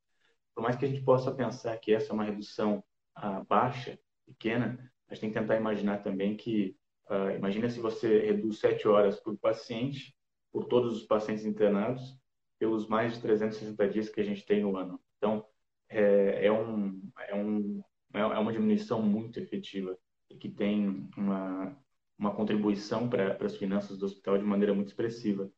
Por 0.54 0.62
mais 0.62 0.76
que 0.76 0.84
a 0.84 0.88
gente 0.88 1.02
possa 1.02 1.32
pensar 1.32 1.76
que 1.78 1.94
essa 1.94 2.12
é 2.12 2.14
uma 2.14 2.24
redução 2.24 2.84
ah, 3.14 3.42
baixa, 3.48 3.98
pequena, 4.26 4.92
a 5.08 5.14
gente 5.14 5.20
tem 5.22 5.32
que 5.32 5.38
tentar 5.38 5.56
imaginar 5.56 6.02
também 6.02 6.36
que, 6.36 6.76
ah, 7.08 7.32
imagina 7.32 7.70
se 7.70 7.80
você 7.80 8.26
reduz 8.26 8.58
sete 8.58 8.86
horas 8.86 9.18
por 9.18 9.38
paciente, 9.38 10.14
por 10.52 10.64
todos 10.64 10.96
os 10.96 11.06
pacientes 11.06 11.46
internados, 11.46 12.18
pelos 12.58 12.86
mais 12.88 13.14
de 13.14 13.20
360 13.20 13.88
dias 13.88 14.08
que 14.08 14.20
a 14.20 14.24
gente 14.24 14.44
tem 14.44 14.60
no 14.62 14.76
ano. 14.76 15.00
Então, 15.16 15.46
é, 15.88 16.46
é, 16.46 16.52
um, 16.52 17.00
é, 17.28 17.34
um, 17.34 17.82
é 18.14 18.38
uma 18.38 18.52
diminuição 18.52 19.02
muito 19.02 19.38
efetiva 19.38 19.96
e 20.30 20.36
que 20.36 20.48
tem 20.48 21.08
uma, 21.16 21.76
uma 22.18 22.34
contribuição 22.34 23.08
para 23.08 23.36
as 23.44 23.56
finanças 23.56 23.98
do 23.98 24.06
hospital 24.06 24.38
de 24.38 24.44
maneira 24.44 24.74
muito 24.74 24.88
expressiva. 24.88 25.50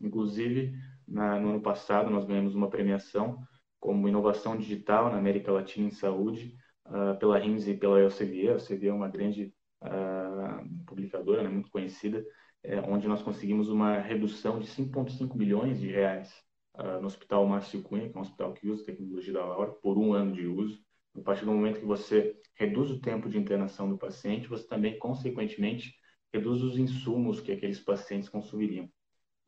Inclusive, 0.00 0.74
na, 1.06 1.38
no 1.38 1.50
ano 1.50 1.60
passado, 1.60 2.10
nós 2.10 2.24
ganhamos 2.24 2.54
uma 2.54 2.68
premiação 2.68 3.38
como 3.78 4.08
inovação 4.08 4.56
digital 4.56 5.10
na 5.10 5.18
América 5.18 5.52
Latina 5.52 5.86
em 5.86 5.90
saúde 5.90 6.56
uh, 6.86 7.18
pela 7.18 7.38
RIMS 7.38 7.68
e 7.68 7.76
pela 7.76 8.00
Elsevier. 8.00 8.50
A 8.50 8.54
Elsevier 8.54 8.92
é 8.92 8.96
uma 8.96 9.08
grande 9.08 9.54
uh, 9.82 10.84
publicadora, 10.86 11.42
né, 11.42 11.48
muito 11.48 11.70
conhecida, 11.70 12.24
é, 12.62 12.80
onde 12.80 13.06
nós 13.06 13.22
conseguimos 13.22 13.68
uma 13.68 13.98
redução 13.98 14.58
de 14.58 14.66
5,5 14.66 15.36
milhões 15.36 15.78
de 15.78 15.88
reais 15.88 16.45
uh, 16.78 17.00
no 17.00 17.06
Hospital 17.06 17.46
Márcio 17.46 17.82
Cunha, 17.82 18.08
que 18.08 18.16
é 18.16 18.18
um 18.18 18.22
hospital 18.22 18.52
que 18.52 18.68
usa 18.68 18.84
tecnologia 18.84 19.32
da 19.32 19.44
Laura, 19.44 19.72
por 19.72 19.98
um 19.98 20.12
ano 20.12 20.32
de 20.32 20.46
uso. 20.46 20.78
A 21.16 21.20
partir 21.22 21.44
do 21.44 21.52
momento 21.52 21.80
que 21.80 21.86
você 21.86 22.38
reduz 22.54 22.90
o 22.90 23.00
tempo 23.00 23.28
de 23.28 23.38
internação 23.38 23.88
do 23.88 23.98
paciente, 23.98 24.48
você 24.48 24.66
também, 24.66 24.98
consequentemente, 24.98 25.94
reduz 26.32 26.62
os 26.62 26.78
insumos 26.78 27.40
que 27.40 27.52
aqueles 27.52 27.80
pacientes 27.80 28.28
consumiriam. 28.28 28.88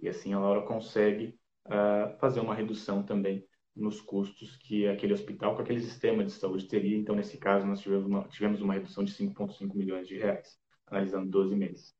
E 0.00 0.08
assim 0.08 0.32
a 0.32 0.38
Laura 0.38 0.62
consegue 0.62 1.38
uh, 1.66 2.18
fazer 2.18 2.40
uma 2.40 2.54
redução 2.54 3.02
também 3.02 3.46
nos 3.74 4.00
custos 4.00 4.56
que 4.56 4.88
aquele 4.88 5.12
hospital, 5.12 5.54
com 5.54 5.62
aquele 5.62 5.80
sistema 5.80 6.24
de 6.24 6.32
saúde 6.32 6.66
teria. 6.66 6.96
Então, 6.96 7.14
nesse 7.14 7.38
caso, 7.38 7.66
nós 7.66 7.80
tivemos 7.80 8.06
uma, 8.06 8.24
tivemos 8.28 8.60
uma 8.60 8.74
redução 8.74 9.04
de 9.04 9.12
5,5 9.12 9.74
milhões 9.74 10.08
de 10.08 10.18
reais. 10.18 10.58
analisando 10.86 11.30
12 11.30 11.54
meses. 11.54 11.94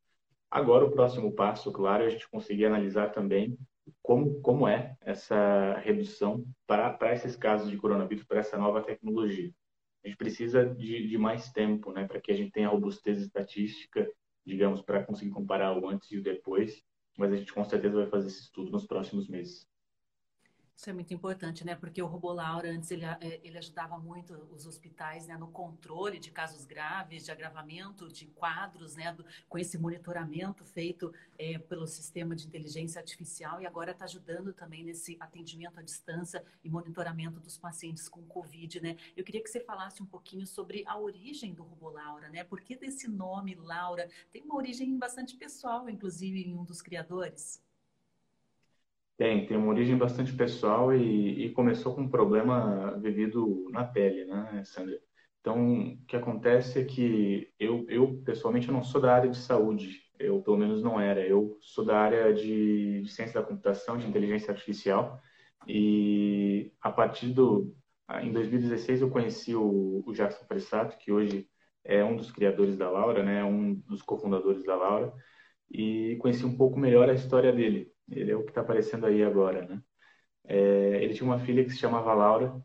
Agora, 0.51 0.85
o 0.85 0.91
próximo 0.91 1.33
passo, 1.33 1.71
claro, 1.71 2.03
é 2.03 2.07
a 2.07 2.11
gente 2.11 2.29
conseguir 2.29 2.65
analisar 2.65 3.13
também 3.13 3.59
como, 4.03 4.41
como 4.41 4.67
é 4.67 4.97
essa 5.01 5.79
redução 5.79 6.45
para 6.67 7.13
esses 7.13 7.37
casos 7.37 7.71
de 7.71 7.77
coronavírus, 7.77 8.25
para 8.25 8.41
essa 8.41 8.57
nova 8.57 8.83
tecnologia. 8.83 9.53
A 10.05 10.09
gente 10.09 10.17
precisa 10.17 10.65
de, 10.65 11.09
de 11.09 11.19
mais 11.19 11.51
tempo, 11.51 11.93
né, 11.93 12.07
para 12.07 12.21
que 12.21 12.33
a 12.33 12.37
gente 12.37 12.53
tenha 12.53 12.69
robustez 12.69 13.19
estatística, 13.19 14.09
digamos, 14.47 14.81
para 14.81 15.05
conseguir 15.05 15.31
comparar 15.31 15.77
o 15.77 15.89
antes 15.89 16.11
e 16.11 16.19
o 16.19 16.23
depois, 16.23 16.83
mas 17.17 17.33
a 17.33 17.37
gente 17.37 17.53
com 17.53 17.65
certeza 17.65 17.97
vai 17.97 18.07
fazer 18.07 18.29
esse 18.29 18.43
estudo 18.43 18.71
nos 18.71 18.87
próximos 18.87 19.29
meses. 19.29 19.67
Isso 20.79 20.89
é 20.89 20.93
muito 20.93 21.13
importante, 21.13 21.67
né? 21.67 21.75
Porque 21.75 22.01
o 22.01 22.07
Robô 22.07 22.33
Laura, 22.33 22.71
antes, 22.71 22.93
ele, 22.93 23.05
é, 23.05 23.41
ele 23.43 23.59
ajudava 23.59 23.99
muito 23.99 24.33
os 24.55 24.65
hospitais 24.65 25.27
né? 25.27 25.37
no 25.37 25.49
controle 25.49 26.21
de 26.21 26.31
casos 26.31 26.65
graves, 26.65 27.25
de 27.25 27.33
agravamento 27.33 28.07
de 28.07 28.27
quadros, 28.27 28.95
né? 28.95 29.13
Do, 29.13 29.27
com 29.49 29.59
esse 29.59 29.77
monitoramento 29.77 30.65
feito 30.65 31.13
é, 31.37 31.59
pelo 31.59 31.85
sistema 31.85 32.37
de 32.37 32.47
inteligência 32.47 33.01
artificial 33.01 33.61
e 33.61 33.67
agora 33.67 33.91
está 33.91 34.05
ajudando 34.05 34.53
também 34.53 34.85
nesse 34.85 35.17
atendimento 35.19 35.81
à 35.81 35.83
distância 35.83 36.45
e 36.63 36.71
monitoramento 36.71 37.41
dos 37.41 37.59
pacientes 37.59 38.09
com 38.09 38.23
Covid, 38.27 38.81
né? 38.81 38.97
Eu 39.17 39.25
queria 39.25 39.43
que 39.43 39.51
você 39.51 39.59
falasse 39.59 40.01
um 40.01 40.07
pouquinho 40.07 40.47
sobre 40.47 40.85
a 40.87 40.97
origem 40.97 41.55
do 41.55 41.65
Robô 41.65 41.91
Laura, 41.91 42.29
né? 42.29 42.45
Por 42.45 42.61
que 42.61 42.77
desse 42.77 43.09
nome 43.09 43.57
Laura? 43.57 44.09
Tem 44.31 44.45
uma 44.45 44.55
origem 44.55 44.97
bastante 44.97 45.37
pessoal, 45.37 45.91
inclusive, 45.91 46.41
em 46.41 46.57
um 46.57 46.63
dos 46.63 46.81
criadores. 46.81 47.61
Tem, 49.19 49.47
tem 49.47 49.57
uma 49.57 49.69
origem 49.69 49.99
bastante 49.99 50.33
pessoal 50.33 50.95
e, 50.95 51.47
e 51.47 51.53
começou 51.53 51.95
com 51.95 52.03
um 52.03 52.11
problema 52.11 52.97
vivido 53.01 53.69
na 53.73 53.85
pele, 53.85 54.25
né, 54.27 54.63
Sandra? 54.65 54.99
Então, 55.41 55.83
o 55.95 56.07
que 56.07 56.17
acontece 56.17 56.81
é 56.81 56.85
que 56.85 57.53
eu, 57.59 57.85
eu 57.89 58.23
pessoalmente, 58.25 58.69
eu 58.69 58.75
não 58.75 58.83
sou 58.85 59.01
da 59.01 59.13
área 59.15 59.29
de 59.31 59.39
saúde, 59.39 60.03
eu 60.21 60.41
pelo 60.43 60.57
menos 60.57 60.83
não 60.83 61.01
era. 61.01 61.27
Eu 61.27 61.59
sou 61.61 61.85
da 61.85 61.99
área 61.99 62.33
de, 62.33 63.03
de 63.03 63.09
ciência 63.11 63.41
da 63.41 63.47
computação, 63.47 63.99
de 63.99 64.07
inteligência 64.07 64.53
artificial, 64.53 65.21
e 65.67 66.73
a 66.81 66.91
partir 66.93 67.29
do. 67.33 67.75
Em 68.23 68.33
2016, 68.33 69.03
eu 69.03 69.11
conheci 69.11 69.55
o, 69.55 70.03
o 70.07 70.13
Jackson 70.15 70.45
Pressato, 70.47 70.97
que 70.99 71.13
hoje 71.13 71.49
é 71.85 72.05
um 72.05 72.17
dos 72.17 72.31
criadores 72.31 72.77
da 72.77 72.91
Laura, 72.91 73.23
né, 73.23 73.45
um 73.45 73.75
dos 73.75 74.01
cofundadores 74.03 74.65
da 74.65 74.77
Laura, 74.77 75.13
e 75.71 76.17
conheci 76.21 76.45
um 76.45 76.57
pouco 76.57 76.79
melhor 76.79 77.09
a 77.11 77.15
história 77.15 77.53
dele. 77.53 77.93
Ele 78.11 78.33
é 78.33 78.37
o 78.37 78.43
que 78.43 78.51
está 78.51 78.61
aparecendo 78.61 79.07
aí 79.07 79.23
agora, 79.23 79.67
né? 79.67 79.83
É, 80.45 81.03
ele 81.03 81.15
tinha 81.15 81.27
uma 81.27 81.39
filha 81.39 81.65
que 81.65 81.71
se 81.71 81.79
chamava 81.79 82.15
Laura 82.15 82.61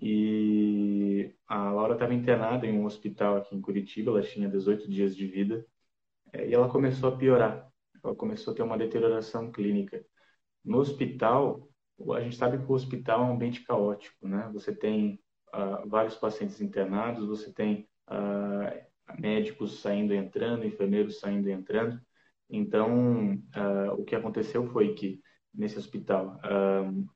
e 0.00 1.34
a 1.46 1.70
Laura 1.70 1.94
estava 1.94 2.14
internada 2.14 2.66
em 2.66 2.78
um 2.78 2.84
hospital 2.84 3.36
aqui 3.36 3.54
em 3.54 3.60
Curitiba. 3.60 4.10
Ela 4.10 4.22
tinha 4.22 4.48
18 4.48 4.88
dias 4.90 5.14
de 5.14 5.26
vida 5.26 5.66
é, 6.32 6.48
e 6.48 6.54
ela 6.54 6.68
começou 6.68 7.10
a 7.10 7.16
piorar. 7.16 7.68
Ela 8.02 8.14
começou 8.14 8.52
a 8.52 8.56
ter 8.56 8.62
uma 8.62 8.78
deterioração 8.78 9.50
clínica. 9.50 10.04
No 10.64 10.78
hospital, 10.78 11.68
a 12.14 12.20
gente 12.20 12.36
sabe 12.36 12.58
que 12.58 12.70
o 12.70 12.74
hospital 12.74 13.20
é 13.20 13.24
um 13.24 13.32
ambiente 13.32 13.64
caótico, 13.64 14.28
né? 14.28 14.50
Você 14.52 14.74
tem 14.74 15.20
uh, 15.54 15.88
vários 15.88 16.16
pacientes 16.16 16.60
internados, 16.60 17.26
você 17.26 17.52
tem 17.52 17.88
uh, 18.08 19.20
médicos 19.20 19.80
saindo 19.80 20.12
e 20.12 20.16
entrando, 20.16 20.66
enfermeiros 20.66 21.20
saindo 21.20 21.48
e 21.48 21.52
entrando. 21.52 22.00
Então, 22.48 23.34
uh, 23.34 23.92
o 23.98 24.04
que 24.04 24.14
aconteceu 24.14 24.66
foi 24.72 24.94
que 24.94 25.20
nesse 25.52 25.78
hospital 25.78 26.38
uh, 26.44 27.08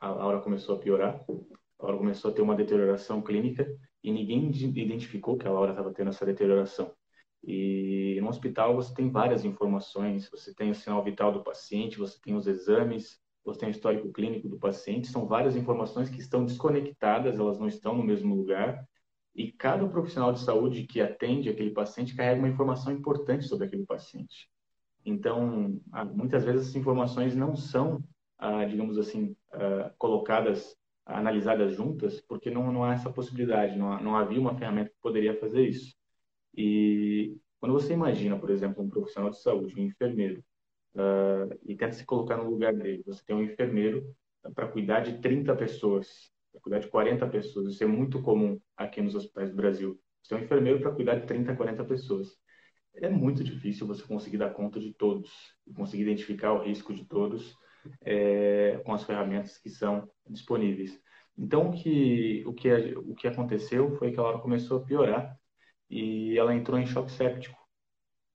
a 0.00 0.10
Laura 0.10 0.40
começou 0.40 0.76
a 0.76 0.78
piorar, 0.78 1.24
a 1.78 1.82
Laura 1.82 1.98
começou 1.98 2.30
a 2.30 2.34
ter 2.34 2.42
uma 2.42 2.56
deterioração 2.56 3.22
clínica 3.22 3.66
e 4.02 4.12
ninguém 4.12 4.50
identificou 4.50 5.36
que 5.36 5.46
a 5.46 5.50
Laura 5.50 5.72
estava 5.72 5.92
tendo 5.92 6.10
essa 6.10 6.26
deterioração. 6.26 6.92
E 7.46 8.18
no 8.20 8.28
hospital 8.28 8.74
você 8.74 8.92
tem 8.94 9.10
várias 9.10 9.44
informações, 9.44 10.28
você 10.30 10.54
tem 10.54 10.70
o 10.70 10.74
sinal 10.74 11.04
vital 11.04 11.30
do 11.30 11.44
paciente, 11.44 11.98
você 11.98 12.18
tem 12.22 12.34
os 12.34 12.46
exames, 12.46 13.18
você 13.44 13.60
tem 13.60 13.68
o 13.68 13.70
histórico 13.70 14.12
clínico 14.12 14.48
do 14.48 14.58
paciente, 14.58 15.08
são 15.08 15.26
várias 15.26 15.54
informações 15.54 16.08
que 16.08 16.18
estão 16.18 16.44
desconectadas, 16.44 17.38
elas 17.38 17.58
não 17.58 17.68
estão 17.68 17.94
no 17.94 18.02
mesmo 18.02 18.34
lugar. 18.34 18.82
E 19.34 19.52
cada 19.52 19.86
profissional 19.88 20.32
de 20.32 20.40
saúde 20.40 20.84
que 20.84 21.00
atende 21.00 21.48
aquele 21.50 21.70
paciente 21.70 22.14
carrega 22.14 22.38
uma 22.38 22.48
informação 22.48 22.92
importante 22.92 23.46
sobre 23.46 23.66
aquele 23.66 23.84
paciente. 23.84 24.48
Então, 25.04 25.80
ah, 25.92 26.04
muitas 26.04 26.44
vezes 26.44 26.68
as 26.68 26.76
informações 26.76 27.36
não 27.36 27.54
são, 27.54 28.02
ah, 28.38 28.64
digamos 28.64 28.98
assim, 28.98 29.36
ah, 29.52 29.92
colocadas, 29.98 30.76
analisadas 31.04 31.74
juntas, 31.74 32.20
porque 32.22 32.50
não, 32.50 32.72
não 32.72 32.84
há 32.84 32.94
essa 32.94 33.12
possibilidade, 33.12 33.76
não, 33.76 34.00
não 34.02 34.16
havia 34.16 34.40
uma 34.40 34.56
ferramenta 34.56 34.90
que 34.90 35.00
poderia 35.02 35.38
fazer 35.38 35.68
isso. 35.68 35.94
E 36.56 37.36
quando 37.60 37.72
você 37.72 37.92
imagina, 37.92 38.38
por 38.38 38.50
exemplo, 38.50 38.82
um 38.82 38.88
profissional 38.88 39.30
de 39.30 39.40
saúde, 39.42 39.78
um 39.78 39.84
enfermeiro, 39.84 40.42
e 41.64 41.76
tenta 41.76 41.92
se 41.92 42.06
colocar 42.06 42.36
no 42.36 42.48
lugar 42.48 42.72
dele, 42.72 43.02
você 43.04 43.22
tem 43.24 43.34
um 43.34 43.42
enfermeiro 43.42 44.14
para 44.54 44.68
cuidar 44.68 45.00
de 45.00 45.18
30 45.20 45.54
pessoas, 45.56 46.30
para 46.52 46.60
cuidar 46.60 46.78
de 46.78 46.88
40 46.88 47.26
pessoas, 47.26 47.74
isso 47.74 47.82
é 47.82 47.86
muito 47.86 48.22
comum 48.22 48.60
aqui 48.76 49.02
nos 49.02 49.14
hospitais 49.14 49.50
do 49.50 49.56
Brasil. 49.56 50.00
Você 50.22 50.34
tem 50.34 50.38
um 50.38 50.44
enfermeiro 50.46 50.80
para 50.80 50.92
cuidar 50.92 51.16
de 51.16 51.26
30, 51.26 51.56
40 51.56 51.84
pessoas 51.84 52.38
é 52.96 53.08
muito 53.08 53.42
difícil 53.42 53.86
você 53.86 54.02
conseguir 54.02 54.38
dar 54.38 54.50
conta 54.50 54.78
de 54.78 54.92
todos, 54.92 55.30
conseguir 55.74 56.02
identificar 56.02 56.52
o 56.52 56.62
risco 56.62 56.94
de 56.94 57.04
todos 57.04 57.56
é, 58.02 58.80
com 58.84 58.92
as 58.92 59.04
ferramentas 59.04 59.58
que 59.58 59.68
são 59.68 60.08
disponíveis. 60.28 61.00
Então, 61.36 61.68
o 61.68 61.72
que, 61.72 62.44
o, 62.46 62.52
que, 62.52 62.72
o 62.96 63.14
que 63.14 63.26
aconteceu 63.26 63.96
foi 63.96 64.12
que 64.12 64.18
ela 64.18 64.38
começou 64.38 64.78
a 64.78 64.84
piorar 64.84 65.36
e 65.90 66.38
ela 66.38 66.54
entrou 66.54 66.78
em 66.78 66.86
choque 66.86 67.10
séptico. 67.10 67.58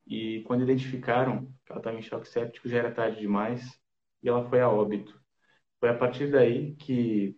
E 0.06 0.42
quando 0.42 0.64
identificaram 0.64 1.46
que 1.66 1.72
ela 1.72 1.80
estava 1.80 1.98
em 1.98 2.02
choque 2.02 2.28
séptico, 2.28 2.68
já 2.68 2.80
era 2.80 2.92
tarde 2.92 3.20
demais 3.22 3.80
e 4.22 4.28
ela 4.28 4.48
foi 4.50 4.60
a 4.60 4.70
óbito. 4.70 5.20
Foi 5.80 5.90
a 5.90 5.98
partir 5.98 6.30
daí 6.30 6.76
que, 6.76 7.38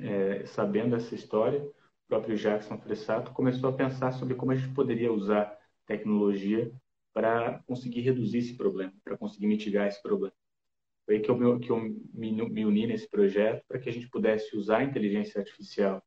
é, 0.00 0.46
sabendo 0.46 0.94
essa 0.94 1.14
história, 1.14 1.60
o 1.64 1.72
próprio 2.08 2.36
Jackson 2.36 2.78
Fressato 2.78 3.32
começou 3.32 3.70
a 3.70 3.72
pensar 3.72 4.12
sobre 4.12 4.36
como 4.36 4.52
a 4.52 4.54
gente 4.54 4.72
poderia 4.72 5.12
usar 5.12 5.56
tecnologia 5.86 6.72
para 7.12 7.62
conseguir 7.66 8.00
reduzir 8.02 8.38
esse 8.38 8.56
problema, 8.56 8.92
para 9.02 9.16
conseguir 9.16 9.46
mitigar 9.46 9.88
esse 9.88 10.02
problema. 10.02 10.34
Foi 11.06 11.16
aí 11.16 11.20
que 11.22 11.30
eu, 11.30 11.60
que 11.60 11.70
eu 11.70 11.78
me, 11.78 12.50
me 12.50 12.66
uni 12.66 12.86
nesse 12.86 13.08
projeto 13.08 13.64
para 13.68 13.78
que 13.78 13.88
a 13.88 13.92
gente 13.92 14.08
pudesse 14.08 14.56
usar 14.56 14.78
a 14.78 14.84
inteligência 14.84 15.40
artificial 15.40 16.02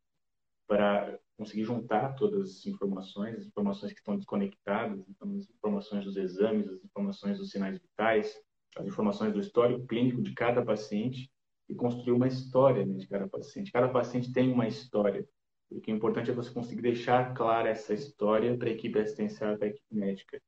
para 0.67 1.17
conseguir 1.37 1.63
juntar 1.63 2.13
todas 2.15 2.49
as 2.49 2.65
informações, 2.67 3.37
as 3.37 3.45
informações 3.45 3.93
que 3.93 3.99
estão 3.99 4.17
desconectadas, 4.17 5.03
então, 5.09 5.35
as 5.35 5.49
informações 5.49 6.03
dos 6.03 6.17
exames, 6.17 6.67
as 6.67 6.83
informações 6.83 7.37
dos 7.37 7.49
sinais 7.49 7.79
vitais, 7.79 8.37
as 8.77 8.85
informações 8.85 9.33
do 9.33 9.39
histórico 9.39 9.87
clínico 9.87 10.21
de 10.21 10.33
cada 10.33 10.63
paciente 10.63 11.31
e 11.67 11.73
construir 11.73 12.11
uma 12.11 12.27
história 12.27 12.85
né, 12.85 12.97
de 12.97 13.07
cada 13.07 13.27
paciente. 13.27 13.71
Cada 13.71 13.87
paciente 13.87 14.33
tem 14.33 14.51
uma 14.51 14.67
história. 14.67 15.27
O 15.71 15.79
que 15.79 15.91
é 15.91 15.93
importante 15.93 16.31
é 16.31 16.33
você 16.33 16.51
conseguir 16.51 16.81
deixar 16.81 17.33
clara 17.33 17.69
essa 17.69 17.93
história 17.93 18.57
para 18.57 18.69
a 18.69 18.71
equipe 18.71 18.97
assistencial 18.99 19.53
e 19.53 19.57
para 19.57 19.67
a 19.67 19.69
equipe 19.69 19.95
médica. 19.95 20.41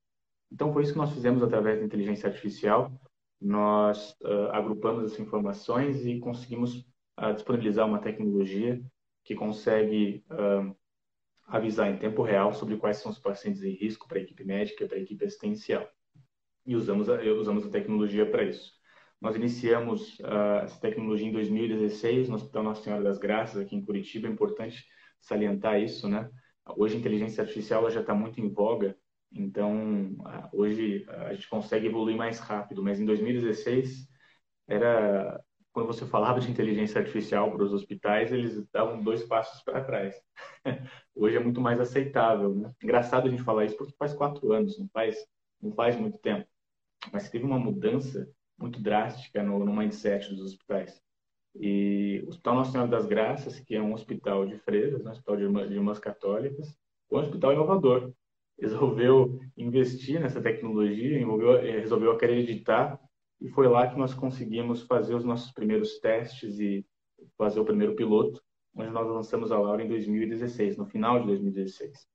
Então, 0.52 0.74
foi 0.74 0.84
isso 0.84 0.92
que 0.92 0.98
nós 0.98 1.14
fizemos 1.14 1.44
através 1.44 1.80
da 1.80 1.86
inteligência 1.86 2.28
artificial. 2.28 2.92
Nós 3.40 4.12
uh, 4.22 4.52
agrupamos 4.52 5.06
essas 5.06 5.20
informações 5.20 6.06
e 6.06 6.20
conseguimos 6.20 6.86
uh, 7.20 7.34
disponibilizar 7.34 7.88
uma 7.88 8.00
tecnologia 8.00 8.82
que 9.24 9.36
consegue 9.36 10.24
uh, 10.30 10.76
avisar 11.46 11.90
em 11.90 11.98
tempo 11.98 12.24
real 12.24 12.54
sobre 12.54 12.78
quais 12.78 12.98
são 12.98 13.12
os 13.12 13.20
pacientes 13.20 13.64
em 13.64 13.72
risco 13.72 14.08
para 14.08 14.18
a 14.18 14.22
equipe 14.22 14.44
médica 14.44 14.84
e 14.84 14.88
para 14.88 14.98
a 14.98 15.02
equipe 15.02 15.24
assistencial. 15.24 15.88
E 16.66 16.76
usamos 16.76 17.10
a, 17.10 17.22
usamos 17.34 17.66
a 17.66 17.70
tecnologia 17.70 18.30
para 18.30 18.44
isso. 18.44 18.74
Nós 19.20 19.36
iniciamos 19.36 20.18
essa 20.64 20.80
tecnologia 20.80 21.28
em 21.28 21.32
2016 21.32 22.28
no 22.28 22.36
Hospital 22.36 22.64
Nossa 22.64 22.84
Senhora 22.84 23.04
das 23.04 23.20
Graças, 23.20 23.62
aqui 23.62 23.76
em 23.76 23.86
Curitiba. 23.86 24.28
É 24.28 24.32
importante 24.32 24.84
salientar 25.22 25.80
isso, 25.82 26.08
né? 26.08 26.30
Hoje 26.78 26.96
a 26.96 27.00
inteligência 27.00 27.42
artificial 27.42 27.90
já 27.90 28.02
está 28.02 28.14
muito 28.14 28.40
em 28.40 28.50
voga, 28.50 28.96
então 29.32 30.16
hoje 30.54 31.06
a 31.10 31.34
gente 31.34 31.50
consegue 31.50 31.88
evoluir 31.88 32.18
mais 32.18 32.40
rápido, 32.40 32.84
mas 32.84 33.00
em 33.00 33.06
2016 33.06 34.08
era 34.68 35.42
quando 35.72 35.88
você 35.88 36.06
falava 36.06 36.40
de 36.40 36.52
inteligência 36.52 37.00
artificial 37.00 37.52
para 37.52 37.64
os 37.64 37.74
hospitais, 37.74 38.32
eles 38.32 38.68
davam 38.72 39.02
dois 39.02 39.24
passos 39.24 39.62
para 39.64 39.84
trás. 39.84 40.16
Hoje 41.16 41.38
é 41.38 41.40
muito 41.40 41.62
mais 41.62 41.80
aceitável. 41.80 42.54
Né? 42.54 42.74
Engraçado 42.84 43.28
a 43.28 43.32
gente 43.32 43.44
falar 43.44 43.66
isso 43.66 43.78
porque 43.78 43.96
faz 43.98 44.14
quatro 44.14 44.52
anos, 44.52 44.78
não 44.78 44.90
faz, 44.90 45.16
não 45.62 45.72
faz 45.72 45.96
muito 45.96 46.18
tempo. 46.18 46.46
Mas 47.12 47.30
teve 47.30 47.46
uma 47.46 47.58
mudança 47.58 48.30
muito 48.58 48.82
drástica 48.82 49.42
no, 49.42 49.64
no 49.64 49.74
mindset 49.74 50.30
dos 50.30 50.42
hospitais. 50.42 51.02
E 51.56 52.22
o 52.26 52.30
Hospital 52.30 52.56
Nossa 52.56 52.72
Senhora 52.72 52.90
das 52.90 53.06
Graças, 53.06 53.60
que 53.60 53.76
é 53.76 53.82
um 53.82 53.94
hospital 53.94 54.46
de 54.46 54.58
freiras, 54.60 55.06
um 55.06 55.10
hospital 55.10 55.38
de 55.38 55.44
irmãs, 55.44 55.70
de 55.70 55.76
irmãs 55.76 56.00
católicas, 56.00 56.78
um 57.12 57.18
hospital 57.18 57.54
inovador. 57.54 58.14
Resolveu 58.60 59.40
investir 59.58 60.20
nessa 60.20 60.42
tecnologia, 60.42 61.20
envolveu, 61.20 61.58
eh, 61.58 61.80
resolveu 61.80 62.12
acreditar, 62.12 63.00
e 63.40 63.50
foi 63.50 63.68
lá 63.68 63.88
que 63.88 63.98
nós 63.98 64.14
conseguimos 64.14 64.84
fazer 64.84 65.16
os 65.16 65.26
nossos 65.26 65.52
primeiros 65.52 66.00
testes 66.00 66.60
e 66.60 66.86
fazer 67.38 67.60
o 67.60 67.66
primeiro 67.66 67.96
piloto, 67.96 68.42
onde 68.76 68.92
nós 68.92 69.08
lançamos 69.08 69.52
a 69.52 69.60
Laura 69.60 69.84
em 69.84 69.88
2016, 69.88 70.78
no 70.78 70.86
final 70.86 71.20
de 71.20 71.28
2016. 71.28 72.08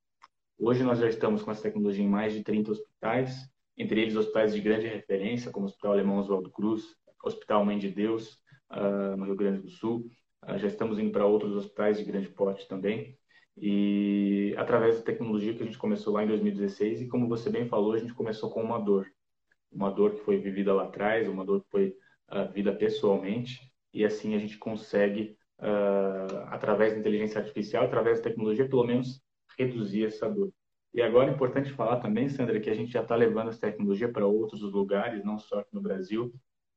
Hoje 0.59 0.83
nós 0.83 0.99
já 0.99 1.09
estamos 1.09 1.43
com 1.43 1.51
essa 1.51 1.63
tecnologia 1.63 2.03
em 2.03 2.09
mais 2.09 2.33
de 2.33 2.43
30 2.43 2.71
hospitais, 2.71 3.51
entre 3.77 4.01
eles 4.01 4.17
hospitais 4.17 4.55
de 4.55 4.61
grande 4.61 4.87
referência, 4.87 5.51
como 5.51 5.67
o 5.67 5.69
Hospital 5.69 5.93
Alemão 5.93 6.19
Oswaldo 6.19 6.51
Cruz, 6.51 6.97
Hospital 7.23 7.65
Mãe 7.65 7.77
de 7.77 7.91
Deus, 7.91 8.41
uh, 8.71 9.17
no 9.17 9.25
Rio 9.25 9.37
Grande 9.37 9.63
do 9.63 9.71
Sul. 9.71 10.11
Uh, 10.45 10.59
já 10.59 10.67
estamos 10.67 10.99
indo 10.99 11.11
para 11.11 11.27
outros 11.27 11.55
hospitais 11.55 11.99
de 11.99 12.05
grande 12.05 12.29
porte 12.29 12.67
também. 12.69 13.19
E 13.57 14.55
através 14.57 14.99
da 14.99 15.05
tecnologia 15.05 15.55
que 15.55 15.63
a 15.63 15.67
gente 15.67 15.79
começou 15.79 16.13
lá 16.13 16.25
em 16.25 16.29
2016, 16.29 17.03
e 17.03 17.09
como 17.09 17.29
você 17.29 17.49
bem 17.49 17.67
falou, 17.67 17.93
a 17.93 17.99
gente 17.99 18.15
começou 18.15 18.51
com 18.51 18.63
uma 18.63 18.79
dor. 18.79 19.07
Uma 19.73 19.91
dor 19.91 20.13
que 20.15 20.21
foi 20.21 20.39
vivida 20.39 20.75
lá 20.75 20.85
atrás, 20.85 21.29
uma 21.29 21.45
dor 21.45 21.63
que 21.63 21.71
foi 21.71 21.97
uh, 22.31 22.47
vivida 22.49 22.75
pessoalmente, 22.75 23.61
e 23.93 24.05
assim 24.05 24.35
a 24.35 24.39
gente 24.39 24.59
consegue, 24.59 25.39
através 26.49 26.93
da 26.93 26.99
inteligência 26.99 27.41
artificial, 27.41 27.85
através 27.85 28.19
da 28.19 28.25
tecnologia, 28.25 28.69
pelo 28.69 28.85
menos 28.85 29.23
reduzir 29.59 30.05
essa 30.05 30.29
dor. 30.29 30.53
E 30.97 31.03
agora 31.03 31.31
é 31.31 31.35
importante 31.35 31.71
falar 31.73 32.01
também, 32.01 32.27
Sandra, 32.27 32.59
que 32.59 32.71
a 32.71 32.75
gente 32.75 32.91
já 32.91 33.03
está 33.03 33.15
levando 33.15 33.51
essa 33.51 33.61
tecnologia 33.61 34.11
para 34.11 34.27
outros 34.27 34.63
lugares, 34.63 35.23
não 35.23 35.39
só 35.39 35.59
aqui 35.59 35.75
no 35.75 35.83
Brasil. 35.83 36.33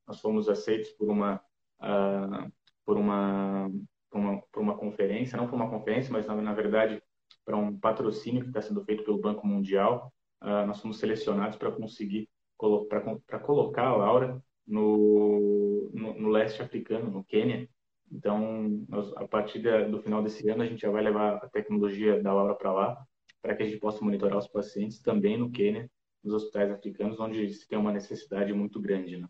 Nós 0.05 0.19
fomos 0.19 0.49
aceitos 0.49 0.89
por 0.89 1.09
uma, 1.09 1.41
uh, 1.81 2.51
por 2.85 2.97
uma, 2.97 3.71
por 4.09 4.19
uma, 4.19 4.41
por 4.51 4.61
uma 4.61 4.77
conferência, 4.77 5.37
não 5.37 5.47
por 5.47 5.55
uma 5.55 5.69
conferência, 5.69 6.11
mas 6.11 6.27
na, 6.27 6.35
na 6.35 6.53
verdade 6.53 7.01
para 7.45 7.57
um 7.57 7.77
patrocínio 7.77 8.43
que 8.43 8.49
está 8.49 8.61
sendo 8.61 8.83
feito 8.83 9.03
pelo 9.03 9.19
Banco 9.19 9.45
Mundial. 9.45 10.13
Uh, 10.41 10.65
nós 10.67 10.79
fomos 10.79 10.99
selecionados 10.99 11.57
para 11.57 11.71
conseguir 11.71 12.29
para 13.27 13.39
colocar 13.39 13.87
a 13.87 13.95
Laura 13.95 14.43
no, 14.67 15.89
no, 15.93 16.13
no, 16.19 16.29
leste 16.29 16.61
africano, 16.61 17.09
no 17.09 17.23
Quênia. 17.23 17.69
Então, 18.11 18.85
nós, 18.87 19.15
a 19.15 19.27
partir 19.27 19.59
da, 19.59 19.87
do 19.87 20.01
final 20.01 20.21
desse 20.21 20.47
ano, 20.49 20.63
a 20.63 20.65
gente 20.65 20.81
já 20.81 20.91
vai 20.91 21.01
levar 21.01 21.37
a 21.37 21.49
tecnologia 21.49 22.21
da 22.21 22.33
Laura 22.33 22.53
para 22.55 22.73
lá 22.73 23.05
para 23.41 23.55
que 23.55 23.63
a 23.63 23.65
gente 23.65 23.79
possa 23.79 24.03
monitorar 24.03 24.37
os 24.37 24.47
pacientes 24.47 25.01
também 25.01 25.37
no 25.37 25.51
Quênia, 25.51 25.89
nos 26.23 26.33
hospitais 26.33 26.69
africanos, 26.69 27.19
onde 27.19 27.49
se 27.53 27.67
tem 27.67 27.79
uma 27.79 27.93
necessidade 27.93 28.51
muito 28.53 28.79
grande. 28.81 29.17
Né? 29.17 29.27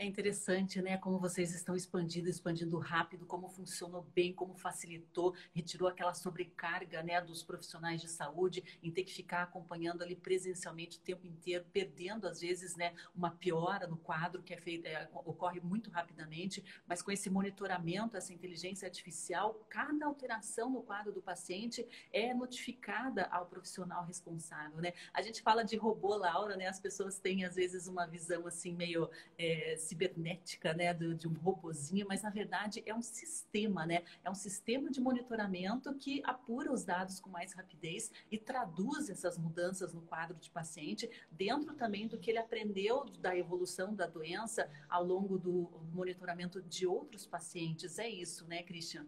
É 0.00 0.06
interessante, 0.06 0.80
né? 0.80 0.96
Como 0.96 1.18
vocês 1.18 1.52
estão 1.52 1.74
expandindo, 1.74 2.28
expandindo 2.28 2.78
rápido, 2.78 3.26
como 3.26 3.48
funcionou 3.48 4.02
bem, 4.14 4.32
como 4.32 4.54
facilitou, 4.54 5.34
retirou 5.52 5.88
aquela 5.88 6.14
sobrecarga, 6.14 7.02
né, 7.02 7.20
dos 7.20 7.42
profissionais 7.42 8.00
de 8.00 8.08
saúde 8.08 8.62
em 8.80 8.92
ter 8.92 9.02
que 9.02 9.12
ficar 9.12 9.42
acompanhando 9.42 10.00
ali 10.00 10.14
presencialmente 10.14 10.98
o 10.98 11.00
tempo 11.00 11.26
inteiro, 11.26 11.66
perdendo 11.72 12.28
às 12.28 12.40
vezes, 12.40 12.76
né, 12.76 12.94
uma 13.12 13.32
piora 13.32 13.88
no 13.88 13.96
quadro 13.96 14.40
que 14.40 14.54
é 14.54 14.56
feito, 14.56 14.86
é, 14.86 15.08
ocorre 15.12 15.58
muito 15.58 15.90
rapidamente, 15.90 16.64
mas 16.86 17.02
com 17.02 17.10
esse 17.10 17.28
monitoramento, 17.28 18.16
essa 18.16 18.32
inteligência 18.32 18.86
artificial, 18.86 19.66
cada 19.68 20.06
alteração 20.06 20.70
no 20.70 20.80
quadro 20.80 21.10
do 21.10 21.20
paciente 21.20 21.84
é 22.12 22.32
notificada 22.32 23.24
ao 23.32 23.46
profissional 23.46 24.04
responsável, 24.04 24.80
né? 24.80 24.92
A 25.12 25.22
gente 25.22 25.42
fala 25.42 25.64
de 25.64 25.74
robô, 25.76 26.14
Laura, 26.14 26.56
né? 26.56 26.68
As 26.68 26.78
pessoas 26.78 27.18
têm 27.18 27.44
às 27.44 27.56
vezes 27.56 27.88
uma 27.88 28.06
visão 28.06 28.46
assim 28.46 28.72
meio 28.72 29.10
é, 29.36 29.76
cibernética, 29.88 30.74
né, 30.74 30.92
de, 30.92 31.26
um 31.26 31.32
robozinho, 31.32 32.06
mas 32.08 32.22
na 32.22 32.30
verdade 32.30 32.82
é 32.84 32.94
um 32.94 33.02
sistema, 33.02 33.86
né? 33.86 34.02
É 34.22 34.30
um 34.30 34.34
sistema 34.34 34.90
de 34.90 35.00
monitoramento 35.00 35.94
que 35.94 36.20
apura 36.24 36.72
os 36.72 36.84
dados 36.84 37.20
com 37.20 37.30
mais 37.30 37.54
rapidez 37.54 38.12
e 38.30 38.36
traduz 38.36 39.08
essas 39.08 39.38
mudanças 39.38 39.94
no 39.94 40.02
quadro 40.02 40.36
de 40.36 40.50
paciente, 40.50 41.10
dentro 41.30 41.74
também 41.74 42.06
do 42.06 42.18
que 42.18 42.30
ele 42.30 42.38
aprendeu 42.38 43.04
da 43.20 43.36
evolução 43.36 43.94
da 43.94 44.06
doença 44.06 44.68
ao 44.88 45.02
longo 45.04 45.38
do 45.38 45.70
monitoramento 45.92 46.60
de 46.60 46.86
outros 46.86 47.26
pacientes. 47.26 47.98
É 47.98 48.08
isso, 48.08 48.46
né, 48.46 48.62
Christian? 48.62 49.06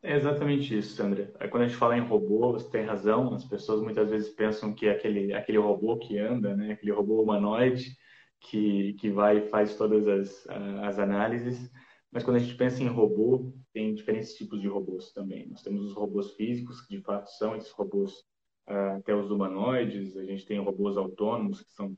É 0.00 0.14
exatamente 0.14 0.78
isso, 0.78 0.94
Sandra. 0.94 1.26
Quando 1.50 1.64
a 1.64 1.66
gente 1.66 1.76
fala 1.76 1.96
em 1.96 2.06
robô, 2.06 2.52
você 2.52 2.70
tem 2.70 2.84
razão. 2.84 3.34
As 3.34 3.44
pessoas 3.44 3.80
muitas 3.82 4.08
vezes 4.08 4.28
pensam 4.28 4.72
que 4.72 4.86
é 4.86 4.92
aquele, 4.92 5.32
aquele 5.32 5.58
robô 5.58 5.96
que 5.96 6.18
anda, 6.18 6.54
né? 6.54 6.72
aquele 6.72 6.92
robô 6.92 7.20
humanoide 7.20 7.96
que, 8.40 8.94
que 8.94 9.10
vai 9.10 9.38
e 9.38 9.48
faz 9.48 9.76
todas 9.76 10.06
as, 10.06 10.46
as 10.82 10.98
análises. 10.98 11.70
Mas 12.10 12.24
quando 12.24 12.36
a 12.36 12.40
gente 12.40 12.56
pensa 12.56 12.82
em 12.82 12.88
robô, 12.88 13.52
tem 13.72 13.94
diferentes 13.94 14.34
tipos 14.34 14.60
de 14.60 14.68
robôs 14.68 15.12
também. 15.12 15.48
Nós 15.48 15.62
temos 15.62 15.84
os 15.84 15.92
robôs 15.92 16.32
físicos, 16.32 16.80
que 16.80 16.96
de 16.96 17.02
fato 17.02 17.28
são 17.30 17.54
esses 17.54 17.70
robôs 17.70 18.12
uh, 18.68 18.96
até 18.98 19.14
os 19.14 19.30
humanoides. 19.30 20.16
A 20.16 20.24
gente 20.24 20.46
tem 20.46 20.58
robôs 20.58 20.96
autônomos, 20.96 21.62
que, 21.62 21.72
são, 21.72 21.94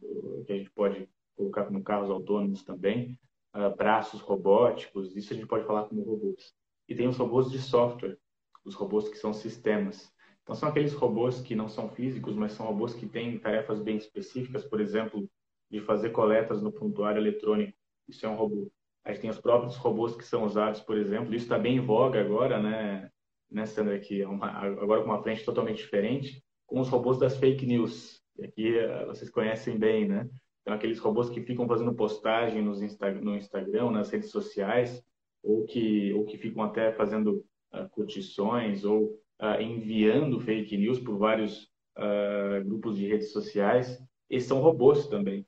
que 0.46 0.52
a 0.52 0.56
gente 0.56 0.70
pode 0.70 1.08
colocar 1.36 1.64
como 1.64 1.82
carros 1.82 2.10
autônomos 2.10 2.64
também. 2.64 3.18
Uh, 3.54 3.74
braços 3.76 4.20
robóticos, 4.20 5.16
isso 5.16 5.32
a 5.32 5.36
gente 5.36 5.46
pode 5.46 5.66
falar 5.66 5.84
como 5.84 6.02
robôs. 6.02 6.52
E 6.88 6.94
tem 6.94 7.08
os 7.08 7.16
robôs 7.16 7.50
de 7.50 7.58
software, 7.58 8.18
os 8.64 8.74
robôs 8.74 9.08
que 9.08 9.16
são 9.16 9.32
sistemas. 9.32 10.12
Então, 10.42 10.54
são 10.54 10.68
aqueles 10.68 10.92
robôs 10.92 11.40
que 11.40 11.54
não 11.54 11.68
são 11.68 11.88
físicos, 11.88 12.34
mas 12.34 12.52
são 12.52 12.66
robôs 12.66 12.94
que 12.94 13.06
têm 13.06 13.38
tarefas 13.38 13.80
bem 13.80 13.96
específicas, 13.96 14.64
por 14.64 14.80
exemplo, 14.80 15.28
de 15.70 15.80
fazer 15.80 16.10
coletas 16.10 16.62
no 16.62 16.72
prontuário 16.72 17.20
eletrônico. 17.20 17.76
Isso 18.08 18.26
é 18.26 18.28
um 18.28 18.36
robô. 18.36 18.70
A 19.04 19.12
gente 19.12 19.22
tem 19.22 19.30
os 19.30 19.40
próprios 19.40 19.76
robôs 19.76 20.16
que 20.16 20.24
são 20.24 20.44
usados, 20.44 20.80
por 20.80 20.96
exemplo. 20.96 21.34
Isso 21.34 21.44
está 21.44 21.58
bem 21.58 21.76
em 21.76 21.80
voga 21.80 22.20
agora, 22.20 22.60
né, 22.60 23.10
né 23.50 23.64
Sandra? 23.66 23.98
Que 23.98 24.22
é 24.22 24.28
uma, 24.28 24.48
agora 24.48 25.02
com 25.02 25.08
uma 25.08 25.22
frente 25.22 25.44
totalmente 25.44 25.78
diferente, 25.78 26.42
com 26.66 26.80
os 26.80 26.88
robôs 26.88 27.18
das 27.18 27.36
fake 27.36 27.64
news. 27.66 28.20
E 28.38 28.44
aqui 28.44 28.78
eh, 28.78 29.06
vocês 29.06 29.30
conhecem 29.30 29.78
bem, 29.78 30.06
né? 30.06 30.28
Então, 30.62 30.74
aqueles 30.74 30.98
robôs 30.98 31.30
que 31.30 31.40
ficam 31.40 31.66
fazendo 31.66 31.94
postagem 31.94 32.62
nos 32.62 32.82
Insta, 32.82 33.10
no 33.12 33.36
Instagram, 33.36 33.90
nas 33.90 34.10
redes 34.10 34.30
sociais, 34.30 35.02
ou 35.42 35.64
que, 35.64 36.12
ou 36.12 36.24
que 36.24 36.36
ficam 36.36 36.62
até 36.62 36.92
fazendo 36.92 37.44
uh, 37.72 37.88
curtições 37.90 38.84
ou 38.84 39.04
uh, 39.40 39.60
enviando 39.60 40.40
fake 40.40 40.76
news 40.76 41.00
por 41.00 41.16
vários 41.16 41.64
uh, 41.96 42.62
grupos 42.64 42.96
de 42.96 43.06
redes 43.06 43.32
sociais. 43.32 43.98
Esses 44.28 44.48
são 44.48 44.60
robôs 44.60 45.06
também. 45.08 45.46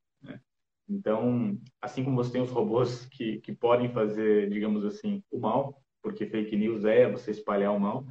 Então, 0.88 1.59
assim 1.81 2.05
como 2.05 2.16
você 2.16 2.33
tem 2.33 2.42
os 2.42 2.51
robôs 2.51 3.07
que, 3.07 3.40
que 3.40 3.53
podem 3.53 3.88
fazer, 3.88 4.51
digamos 4.51 4.85
assim, 4.85 5.23
o 5.31 5.38
mal, 5.38 5.81
porque 6.03 6.27
fake 6.27 6.57
news 6.57 6.85
é 6.85 7.11
você 7.11 7.31
espalhar 7.31 7.75
o 7.75 7.81
mal, 7.81 8.07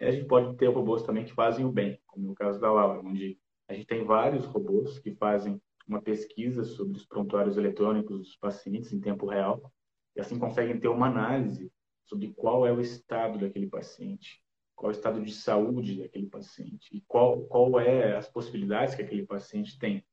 a 0.00 0.10
gente 0.10 0.26
pode 0.26 0.54
ter 0.56 0.66
robôs 0.66 1.02
também 1.02 1.24
que 1.24 1.32
fazem 1.32 1.64
o 1.64 1.72
bem, 1.72 1.98
como 2.06 2.26
no 2.26 2.34
caso 2.34 2.60
da 2.60 2.70
Laura, 2.70 3.00
onde 3.00 3.38
a 3.68 3.74
gente 3.74 3.86
tem 3.86 4.04
vários 4.04 4.44
robôs 4.44 4.98
que 4.98 5.14
fazem 5.14 5.60
uma 5.86 6.02
pesquisa 6.02 6.64
sobre 6.64 6.96
os 6.96 7.06
prontuários 7.06 7.56
eletrônicos 7.56 8.18
dos 8.18 8.36
pacientes 8.36 8.92
em 8.92 9.00
tempo 9.00 9.26
real, 9.26 9.72
e 10.14 10.20
assim 10.20 10.38
conseguem 10.38 10.78
ter 10.78 10.88
uma 10.88 11.06
análise 11.06 11.70
sobre 12.04 12.32
qual 12.34 12.66
é 12.66 12.72
o 12.72 12.80
estado 12.80 13.38
daquele 13.38 13.66
paciente, 13.66 14.42
qual 14.74 14.90
é 14.90 14.94
o 14.94 14.96
estado 14.96 15.22
de 15.22 15.32
saúde 15.32 15.98
daquele 15.98 16.26
paciente 16.26 16.88
e 16.92 17.00
qual, 17.06 17.42
qual 17.42 17.80
é 17.80 18.16
as 18.16 18.28
possibilidades 18.28 18.94
que 18.94 19.02
aquele 19.02 19.26
paciente 19.26 19.78
tem 19.78 20.04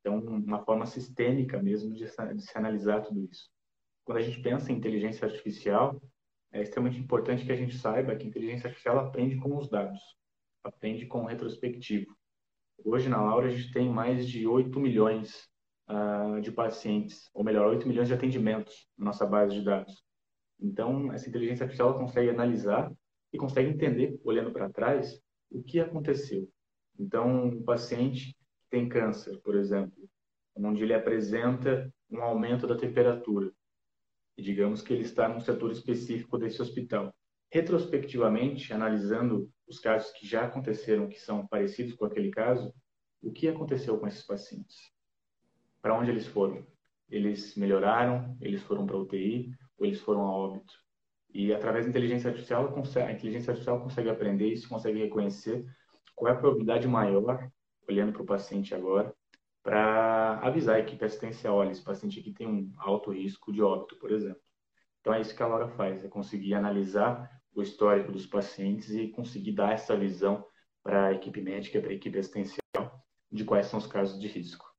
então, 0.00 0.18
uma 0.18 0.64
forma 0.64 0.86
sistêmica 0.86 1.62
mesmo 1.62 1.94
de, 1.94 2.04
de 2.04 2.42
se 2.42 2.58
analisar 2.58 3.02
tudo 3.02 3.24
isso. 3.30 3.50
Quando 4.04 4.18
a 4.18 4.22
gente 4.22 4.40
pensa 4.40 4.72
em 4.72 4.76
inteligência 4.76 5.26
artificial, 5.26 6.00
é 6.52 6.62
extremamente 6.62 7.00
importante 7.00 7.44
que 7.44 7.52
a 7.52 7.56
gente 7.56 7.76
saiba 7.76 8.16
que 8.16 8.24
a 8.24 8.28
inteligência 8.28 8.66
artificial 8.66 8.98
aprende 8.98 9.36
com 9.36 9.56
os 9.56 9.68
dados, 9.68 10.00
aprende 10.64 11.06
com 11.06 11.22
o 11.22 11.26
retrospectivo. 11.26 12.16
Hoje, 12.84 13.08
na 13.08 13.22
Laura, 13.22 13.48
a 13.48 13.50
gente 13.50 13.70
tem 13.72 13.88
mais 13.88 14.26
de 14.26 14.46
8 14.46 14.80
milhões 14.80 15.48
uh, 15.88 16.40
de 16.40 16.50
pacientes, 16.50 17.30
ou 17.34 17.44
melhor, 17.44 17.68
8 17.68 17.86
milhões 17.86 18.08
de 18.08 18.14
atendimentos 18.14 18.88
na 18.96 19.06
nossa 19.06 19.26
base 19.26 19.54
de 19.54 19.64
dados. 19.64 20.02
Então, 20.58 21.12
essa 21.12 21.28
inteligência 21.28 21.64
artificial 21.64 21.96
consegue 21.98 22.30
analisar 22.30 22.90
e 23.32 23.38
consegue 23.38 23.70
entender, 23.70 24.18
olhando 24.24 24.50
para 24.50 24.70
trás, 24.70 25.20
o 25.50 25.62
que 25.62 25.78
aconteceu. 25.78 26.48
Então, 26.98 27.48
o 27.48 27.62
paciente 27.62 28.34
tem 28.70 28.88
câncer, 28.88 29.38
por 29.42 29.56
exemplo, 29.56 30.08
onde 30.56 30.82
ele 30.82 30.94
apresenta 30.94 31.92
um 32.10 32.22
aumento 32.22 32.66
da 32.66 32.76
temperatura. 32.76 33.52
E 34.36 34.42
digamos 34.42 34.80
que 34.80 34.92
ele 34.92 35.02
está 35.02 35.28
num 35.28 35.40
setor 35.40 35.70
específico 35.70 36.38
desse 36.38 36.62
hospital. 36.62 37.14
Retrospectivamente, 37.52 38.72
analisando 38.72 39.50
os 39.68 39.78
casos 39.80 40.12
que 40.12 40.26
já 40.26 40.44
aconteceram, 40.44 41.08
que 41.08 41.18
são 41.18 41.46
parecidos 41.46 41.94
com 41.94 42.04
aquele 42.04 42.30
caso, 42.30 42.72
o 43.22 43.32
que 43.32 43.48
aconteceu 43.48 43.98
com 43.98 44.06
esses 44.06 44.24
pacientes? 44.24 44.92
Para 45.82 45.98
onde 45.98 46.10
eles 46.10 46.26
foram? 46.26 46.66
Eles 47.08 47.56
melhoraram? 47.56 48.36
Eles 48.40 48.62
foram 48.62 48.86
para 48.86 48.96
UTI? 48.96 49.52
Ou 49.78 49.86
eles 49.86 50.00
foram 50.00 50.22
a 50.22 50.32
óbito? 50.32 50.72
E 51.32 51.52
através 51.52 51.84
da 51.84 51.90
inteligência 51.90 52.30
artificial, 52.30 52.74
a 52.74 53.12
inteligência 53.12 53.50
artificial 53.50 53.80
consegue 53.82 54.10
aprender 54.10 54.48
isso, 54.48 54.68
consegue 54.68 55.00
reconhecer 55.00 55.64
qual 56.14 56.32
é 56.32 56.36
a 56.36 56.38
probabilidade 56.38 56.86
maior 56.88 57.50
olhando 57.90 58.12
para 58.12 58.22
o 58.22 58.26
paciente 58.26 58.74
agora, 58.74 59.14
para 59.62 60.38
avisar 60.40 60.76
a 60.76 60.80
equipe 60.80 61.04
assistencial, 61.04 61.56
olha, 61.56 61.70
esse 61.70 61.82
paciente 61.82 62.20
aqui 62.20 62.32
tem 62.32 62.46
um 62.46 62.72
alto 62.78 63.10
risco 63.10 63.52
de 63.52 63.60
óbito, 63.60 63.96
por 63.96 64.10
exemplo. 64.10 64.40
Então 65.00 65.12
é 65.12 65.20
isso 65.20 65.34
que 65.34 65.42
a 65.42 65.46
Laura 65.46 65.68
faz, 65.68 66.04
é 66.04 66.08
conseguir 66.08 66.54
analisar 66.54 67.30
o 67.54 67.62
histórico 67.62 68.12
dos 68.12 68.26
pacientes 68.26 68.90
e 68.90 69.08
conseguir 69.08 69.52
dar 69.52 69.72
essa 69.72 69.96
visão 69.96 70.46
para 70.82 71.06
a 71.06 71.12
equipe 71.12 71.42
médica, 71.42 71.80
para 71.80 71.90
a 71.90 71.94
equipe 71.94 72.18
assistencial, 72.18 72.60
de 73.30 73.44
quais 73.44 73.66
são 73.66 73.78
os 73.78 73.86
casos 73.86 74.20
de 74.20 74.28
risco. 74.28 74.70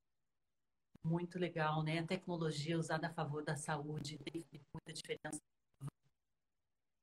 Muito 1.04 1.38
legal, 1.38 1.82
né? 1.82 1.98
A 1.98 2.06
tecnologia 2.06 2.78
usada 2.78 3.08
a 3.08 3.12
favor 3.12 3.44
da 3.44 3.56
saúde 3.56 4.18
tem 4.18 4.42
muita 4.72 4.92
diferença 4.92 5.38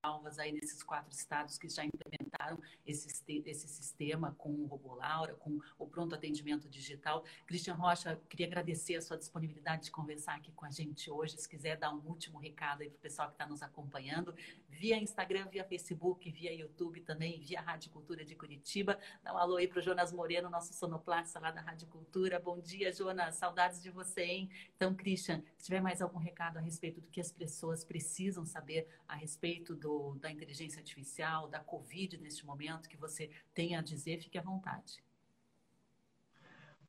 alvas 0.01 0.39
aí 0.39 0.51
nesses 0.53 0.81
quatro 0.81 1.11
estados 1.11 1.57
que 1.57 1.67
já 1.67 1.83
implementaram 1.83 2.18
implementaram 2.39 2.59
esse, 2.85 3.43
esse 3.45 3.67
sistema 3.67 4.33
com 4.37 4.49
o 4.49 4.65
Robô 4.65 4.95
Laura, 4.95 5.35
com 5.35 5.59
o 5.77 5.85
pronto 5.85 6.15
atendimento 6.15 6.69
digital. 6.69 7.23
Cristian 7.45 7.73
Rocha, 7.73 8.19
queria 8.29 8.47
agradecer 8.47 8.95
a 8.95 9.01
sua 9.01 9.17
disponibilidade 9.17 9.85
de 9.85 9.91
conversar 9.91 10.35
aqui 10.35 10.51
com 10.53 10.65
a 10.65 10.71
gente 10.71 11.11
hoje. 11.11 11.37
Se 11.37 11.47
quiser 11.47 11.77
dar 11.77 11.93
um 11.93 11.99
último 12.05 12.39
recado 12.39 12.81
aí 12.81 12.89
para 12.89 12.97
o 12.97 13.01
pessoal 13.01 13.27
que 13.27 13.35
está 13.35 13.45
nos 13.45 13.61
acompanhando, 13.61 14.33
via 14.69 14.97
Instagram, 14.97 15.47
via 15.49 15.63
Facebook, 15.63 16.29
via 16.31 16.53
YouTube 16.53 17.01
também, 17.01 17.39
via 17.41 17.61
Rádio 17.61 17.91
Cultura 17.91 18.23
de 18.23 18.35
Curitiba. 18.35 18.97
Dá 19.23 19.33
um 19.33 19.37
alô 19.37 19.57
aí 19.57 19.67
para 19.67 19.79
o 19.79 19.81
Jonas 19.81 20.11
Moreno, 20.11 20.49
nosso 20.49 20.73
sonoplasta 20.73 21.39
lá 21.39 21.51
da 21.51 21.61
Rádio 21.61 21.87
Cultura. 21.87 22.39
Bom 22.39 22.59
dia, 22.59 22.91
Jonas. 22.91 23.35
Saudades 23.35 23.81
de 23.81 23.89
você, 23.89 24.23
hein? 24.23 24.49
Então, 24.75 24.95
Christian, 24.95 25.43
se 25.57 25.65
tiver 25.65 25.81
mais 25.81 26.01
algum 26.01 26.19
recado 26.19 26.57
a 26.57 26.61
respeito 26.61 27.01
do 27.01 27.07
que 27.09 27.19
as 27.19 27.31
pessoas 27.31 27.83
precisam 27.83 28.45
saber 28.45 28.87
a 29.07 29.15
respeito 29.15 29.75
do, 29.75 30.15
da 30.15 30.31
inteligência 30.31 30.79
artificial, 30.79 31.47
da 31.47 31.59
Covid 31.59 32.17
neste 32.29 32.45
momento, 32.45 32.87
que 32.87 32.95
você 32.95 33.29
tem 33.53 33.75
a 33.75 33.81
dizer, 33.81 34.19
fique 34.19 34.37
à 34.37 34.41
vontade. 34.41 35.03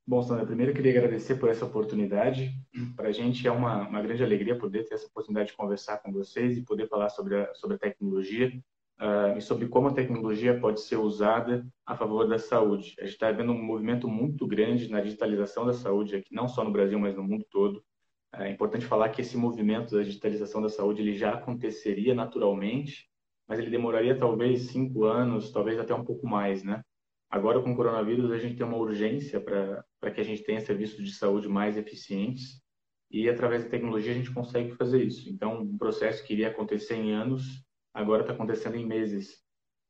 Bom, 0.07 0.23
Sandra, 0.23 0.45
primeiro 0.45 0.73
eu 0.73 0.77
queria 0.77 0.93
agradecer 0.93 1.37
por 1.37 1.49
essa 1.49 1.65
oportunidade. 1.65 2.53
Para 2.97 3.09
a 3.09 3.13
gente 3.13 3.47
é 3.47 3.51
uma, 3.51 3.89
uma 3.89 4.03
grande 4.03 4.23
alegria 4.23 4.59
poder 4.59 4.85
ter 4.85 4.95
essa 4.95 5.07
oportunidade 5.07 5.51
de 5.51 5.57
conversar 5.57 5.99
com 5.99 6.13
vocês 6.13 6.59
e 6.59 6.65
poder 6.65 6.89
falar 6.89 7.09
sobre 7.11 7.37
a, 7.37 7.55
sobre 7.55 7.77
a 7.77 7.79
tecnologia 7.79 8.53
uh, 9.01 9.39
e 9.39 9.41
sobre 9.41 9.69
como 9.69 9.89
a 9.89 9.93
tecnologia 9.93 10.59
pode 10.59 10.81
ser 10.81 10.97
usada 10.97 11.67
a 11.87 11.97
favor 11.97 12.29
da 12.29 12.39
saúde. 12.39 12.97
A 12.99 13.03
gente 13.03 13.13
está 13.13 13.31
vendo 13.31 13.53
um 13.53 13.63
movimento 13.63 14.09
muito 14.09 14.47
grande 14.47 14.91
na 14.91 15.01
digitalização 15.01 15.65
da 15.65 15.73
saúde 15.73 16.17
aqui, 16.17 16.35
não 16.35 16.49
só 16.49 16.65
no 16.65 16.73
Brasil, 16.73 16.99
mas 16.99 17.15
no 17.15 17.23
mundo 17.23 17.47
todo. 17.49 17.85
É 18.33 18.51
importante 18.51 18.87
falar 18.87 19.09
que 19.11 19.23
esse 19.23 19.37
movimento 19.37 19.97
da 19.97 20.03
digitalização 20.03 20.61
da 20.63 20.69
saúde 20.69 21.03
ele 21.03 21.17
já 21.17 21.35
aconteceria 21.35 22.15
naturalmente, 22.15 23.10
mas 23.51 23.59
ele 23.59 23.69
demoraria 23.69 24.17
talvez 24.17 24.69
cinco 24.71 25.07
anos, 25.07 25.51
talvez 25.51 25.77
até 25.77 25.93
um 25.93 26.05
pouco 26.05 26.25
mais, 26.25 26.63
né? 26.63 26.85
Agora, 27.29 27.61
com 27.61 27.73
o 27.73 27.77
coronavírus, 27.77 28.31
a 28.31 28.39
gente 28.39 28.57
tem 28.57 28.65
uma 28.65 28.77
urgência 28.77 29.41
para 29.41 30.11
que 30.15 30.21
a 30.21 30.25
gente 30.25 30.45
tenha 30.45 30.61
serviços 30.61 31.05
de 31.05 31.11
saúde 31.11 31.49
mais 31.49 31.77
eficientes 31.77 32.63
e, 33.11 33.29
através 33.29 33.65
da 33.65 33.71
tecnologia, 33.71 34.13
a 34.13 34.15
gente 34.15 34.33
consegue 34.33 34.71
fazer 34.77 35.03
isso. 35.03 35.29
Então, 35.29 35.63
um 35.63 35.77
processo 35.77 36.25
que 36.25 36.33
iria 36.33 36.47
acontecer 36.47 36.95
em 36.95 37.13
anos, 37.13 37.65
agora 37.93 38.23
está 38.23 38.33
acontecendo 38.33 38.77
em 38.77 38.87
meses. 38.87 39.43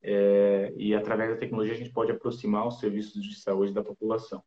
É, 0.03 0.73
e, 0.79 0.95
através 0.95 1.29
da 1.29 1.37
tecnologia, 1.37 1.75
a 1.75 1.79
gente 1.79 1.93
pode 1.93 2.11
aproximar 2.11 2.67
os 2.67 2.81
serviços 2.81 3.23
de 3.23 3.39
saúde 3.43 3.75
da 3.75 3.85
população. 3.85 4.43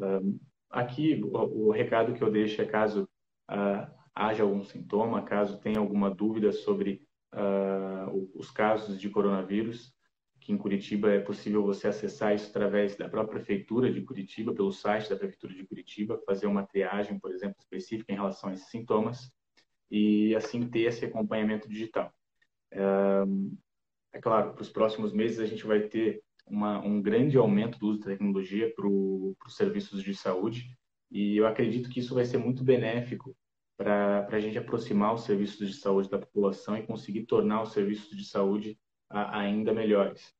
Um, 0.00 0.40
aqui, 0.68 1.22
o, 1.22 1.68
o, 1.68 1.70
recado 1.70 2.12
que 2.12 2.22
eu 2.22 2.30
deixo 2.30 2.60
é 2.60 2.64
caso 2.64 3.08
uh, 3.48 3.88
haja 4.12 4.42
algum 4.42 4.64
sintoma, 4.64 5.22
caso 5.22 5.60
tenha 5.60 5.78
alguma 5.78 6.10
dúvida 6.10 6.50
sobre 6.50 7.06
uh, 7.34 8.30
os 8.34 8.50
casos 8.50 9.00
de 9.00 9.08
coronavírus, 9.10 9.94
que 10.40 10.52
em 10.52 10.58
Curitiba 10.58 11.10
é 11.12 11.20
possível 11.20 11.62
você 11.62 11.88
acessar 11.88 12.34
isso 12.34 12.50
através 12.50 12.96
da 12.96 13.08
própria 13.08 13.38
prefeitura 13.38 13.92
de 13.92 14.02
Curitiba, 14.02 14.52
pelo 14.52 14.72
site 14.72 15.08
da 15.08 15.16
prefeitura 15.16 15.54
de 15.54 15.64
Curitiba, 15.64 16.20
fazer 16.26 16.46
uma 16.46 16.66
triagem, 16.66 17.18
por 17.18 17.30
exemplo, 17.30 17.56
específica 17.60 18.12
em 18.12 18.16
relação 18.16 18.50
a 18.50 18.54
esses 18.54 18.68
sintomas 18.68 19.32
e 19.90 20.34
assim 20.34 20.68
ter 20.68 20.80
esse 20.80 21.04
acompanhamento 21.04 21.68
digital. 21.68 22.12
É 24.12 24.20
claro, 24.20 24.52
para 24.52 24.62
os 24.62 24.70
próximos 24.70 25.12
meses 25.12 25.38
a 25.38 25.46
gente 25.46 25.64
vai 25.64 25.82
ter 25.82 26.22
uma, 26.46 26.80
um 26.84 27.00
grande 27.00 27.36
aumento 27.36 27.78
do 27.78 27.88
uso 27.88 28.00
da 28.00 28.06
tecnologia 28.06 28.72
para 28.74 28.86
os 28.86 29.56
serviços 29.56 30.02
de 30.02 30.14
saúde 30.14 30.76
e 31.10 31.36
eu 31.36 31.46
acredito 31.46 31.88
que 31.88 32.00
isso 32.00 32.14
vai 32.14 32.24
ser 32.24 32.38
muito 32.38 32.64
benéfico 32.64 33.36
para 33.82 34.36
a 34.36 34.40
gente 34.40 34.56
aproximar 34.58 35.14
os 35.14 35.24
serviços 35.24 35.68
de 35.68 35.74
saúde 35.74 36.08
da 36.08 36.18
população 36.18 36.76
e 36.76 36.86
conseguir 36.86 37.26
tornar 37.26 37.62
os 37.62 37.72
serviços 37.72 38.16
de 38.16 38.24
saúde 38.24 38.78
ainda 39.10 39.72
melhores. 39.72 40.32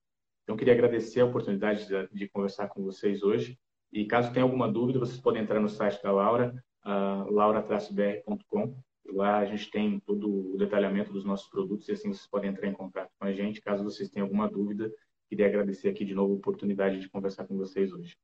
Então, 0.45 0.57
queria 0.57 0.75
agradecer 0.75 1.21
a 1.21 1.27
oportunidade 1.27 1.87
de, 1.87 2.09
de, 2.09 2.29
conversar 2.29 2.69
com 2.69 2.83
vocês 2.83 3.23
hoje. 3.23 3.59
E 3.93 4.07
caso 4.07 4.33
tenha 4.33 4.45
alguma 4.45 4.71
dúvida, 4.71 4.99
vocês 4.99 5.21
podem 5.21 5.43
entrar 5.43 5.61
no 5.61 5.69
site 5.69 6.03
da 6.03 6.11
Laura, 6.11 6.55
uh, 6.85 7.31
laura-br.com. 7.31 8.75
Lá 9.07 9.39
a 9.39 9.45
gente 9.45 9.71
tem 9.71 10.01
todo 10.01 10.55
o 10.55 10.57
detalhamento 10.57 11.13
dos 11.13 11.25
nossos 11.25 11.49
produtos 11.49 11.89
e 11.89 11.93
assim 11.93 12.09
vocês 12.13 12.27
podem 12.27 12.51
entrar 12.51 12.69
em 12.69 12.73
contato 12.73 13.11
com 13.19 13.27
a 13.27 13.33
gente. 13.33 13.61
Caso 13.61 13.85
vocês 13.85 14.09
tenham 14.09 14.27
alguma 14.27 14.49
dúvida, 14.49 14.91
queria 15.29 15.47
agradecer 15.47 15.89
aqui 15.89 16.05
de 16.05 16.15
novo 16.15 16.33
a 16.33 16.37
oportunidade 16.37 17.01
de 17.01 17.09
conversar 17.11 17.47
com 17.47 17.57
vocês 17.57 17.93
hoje. 17.93 18.17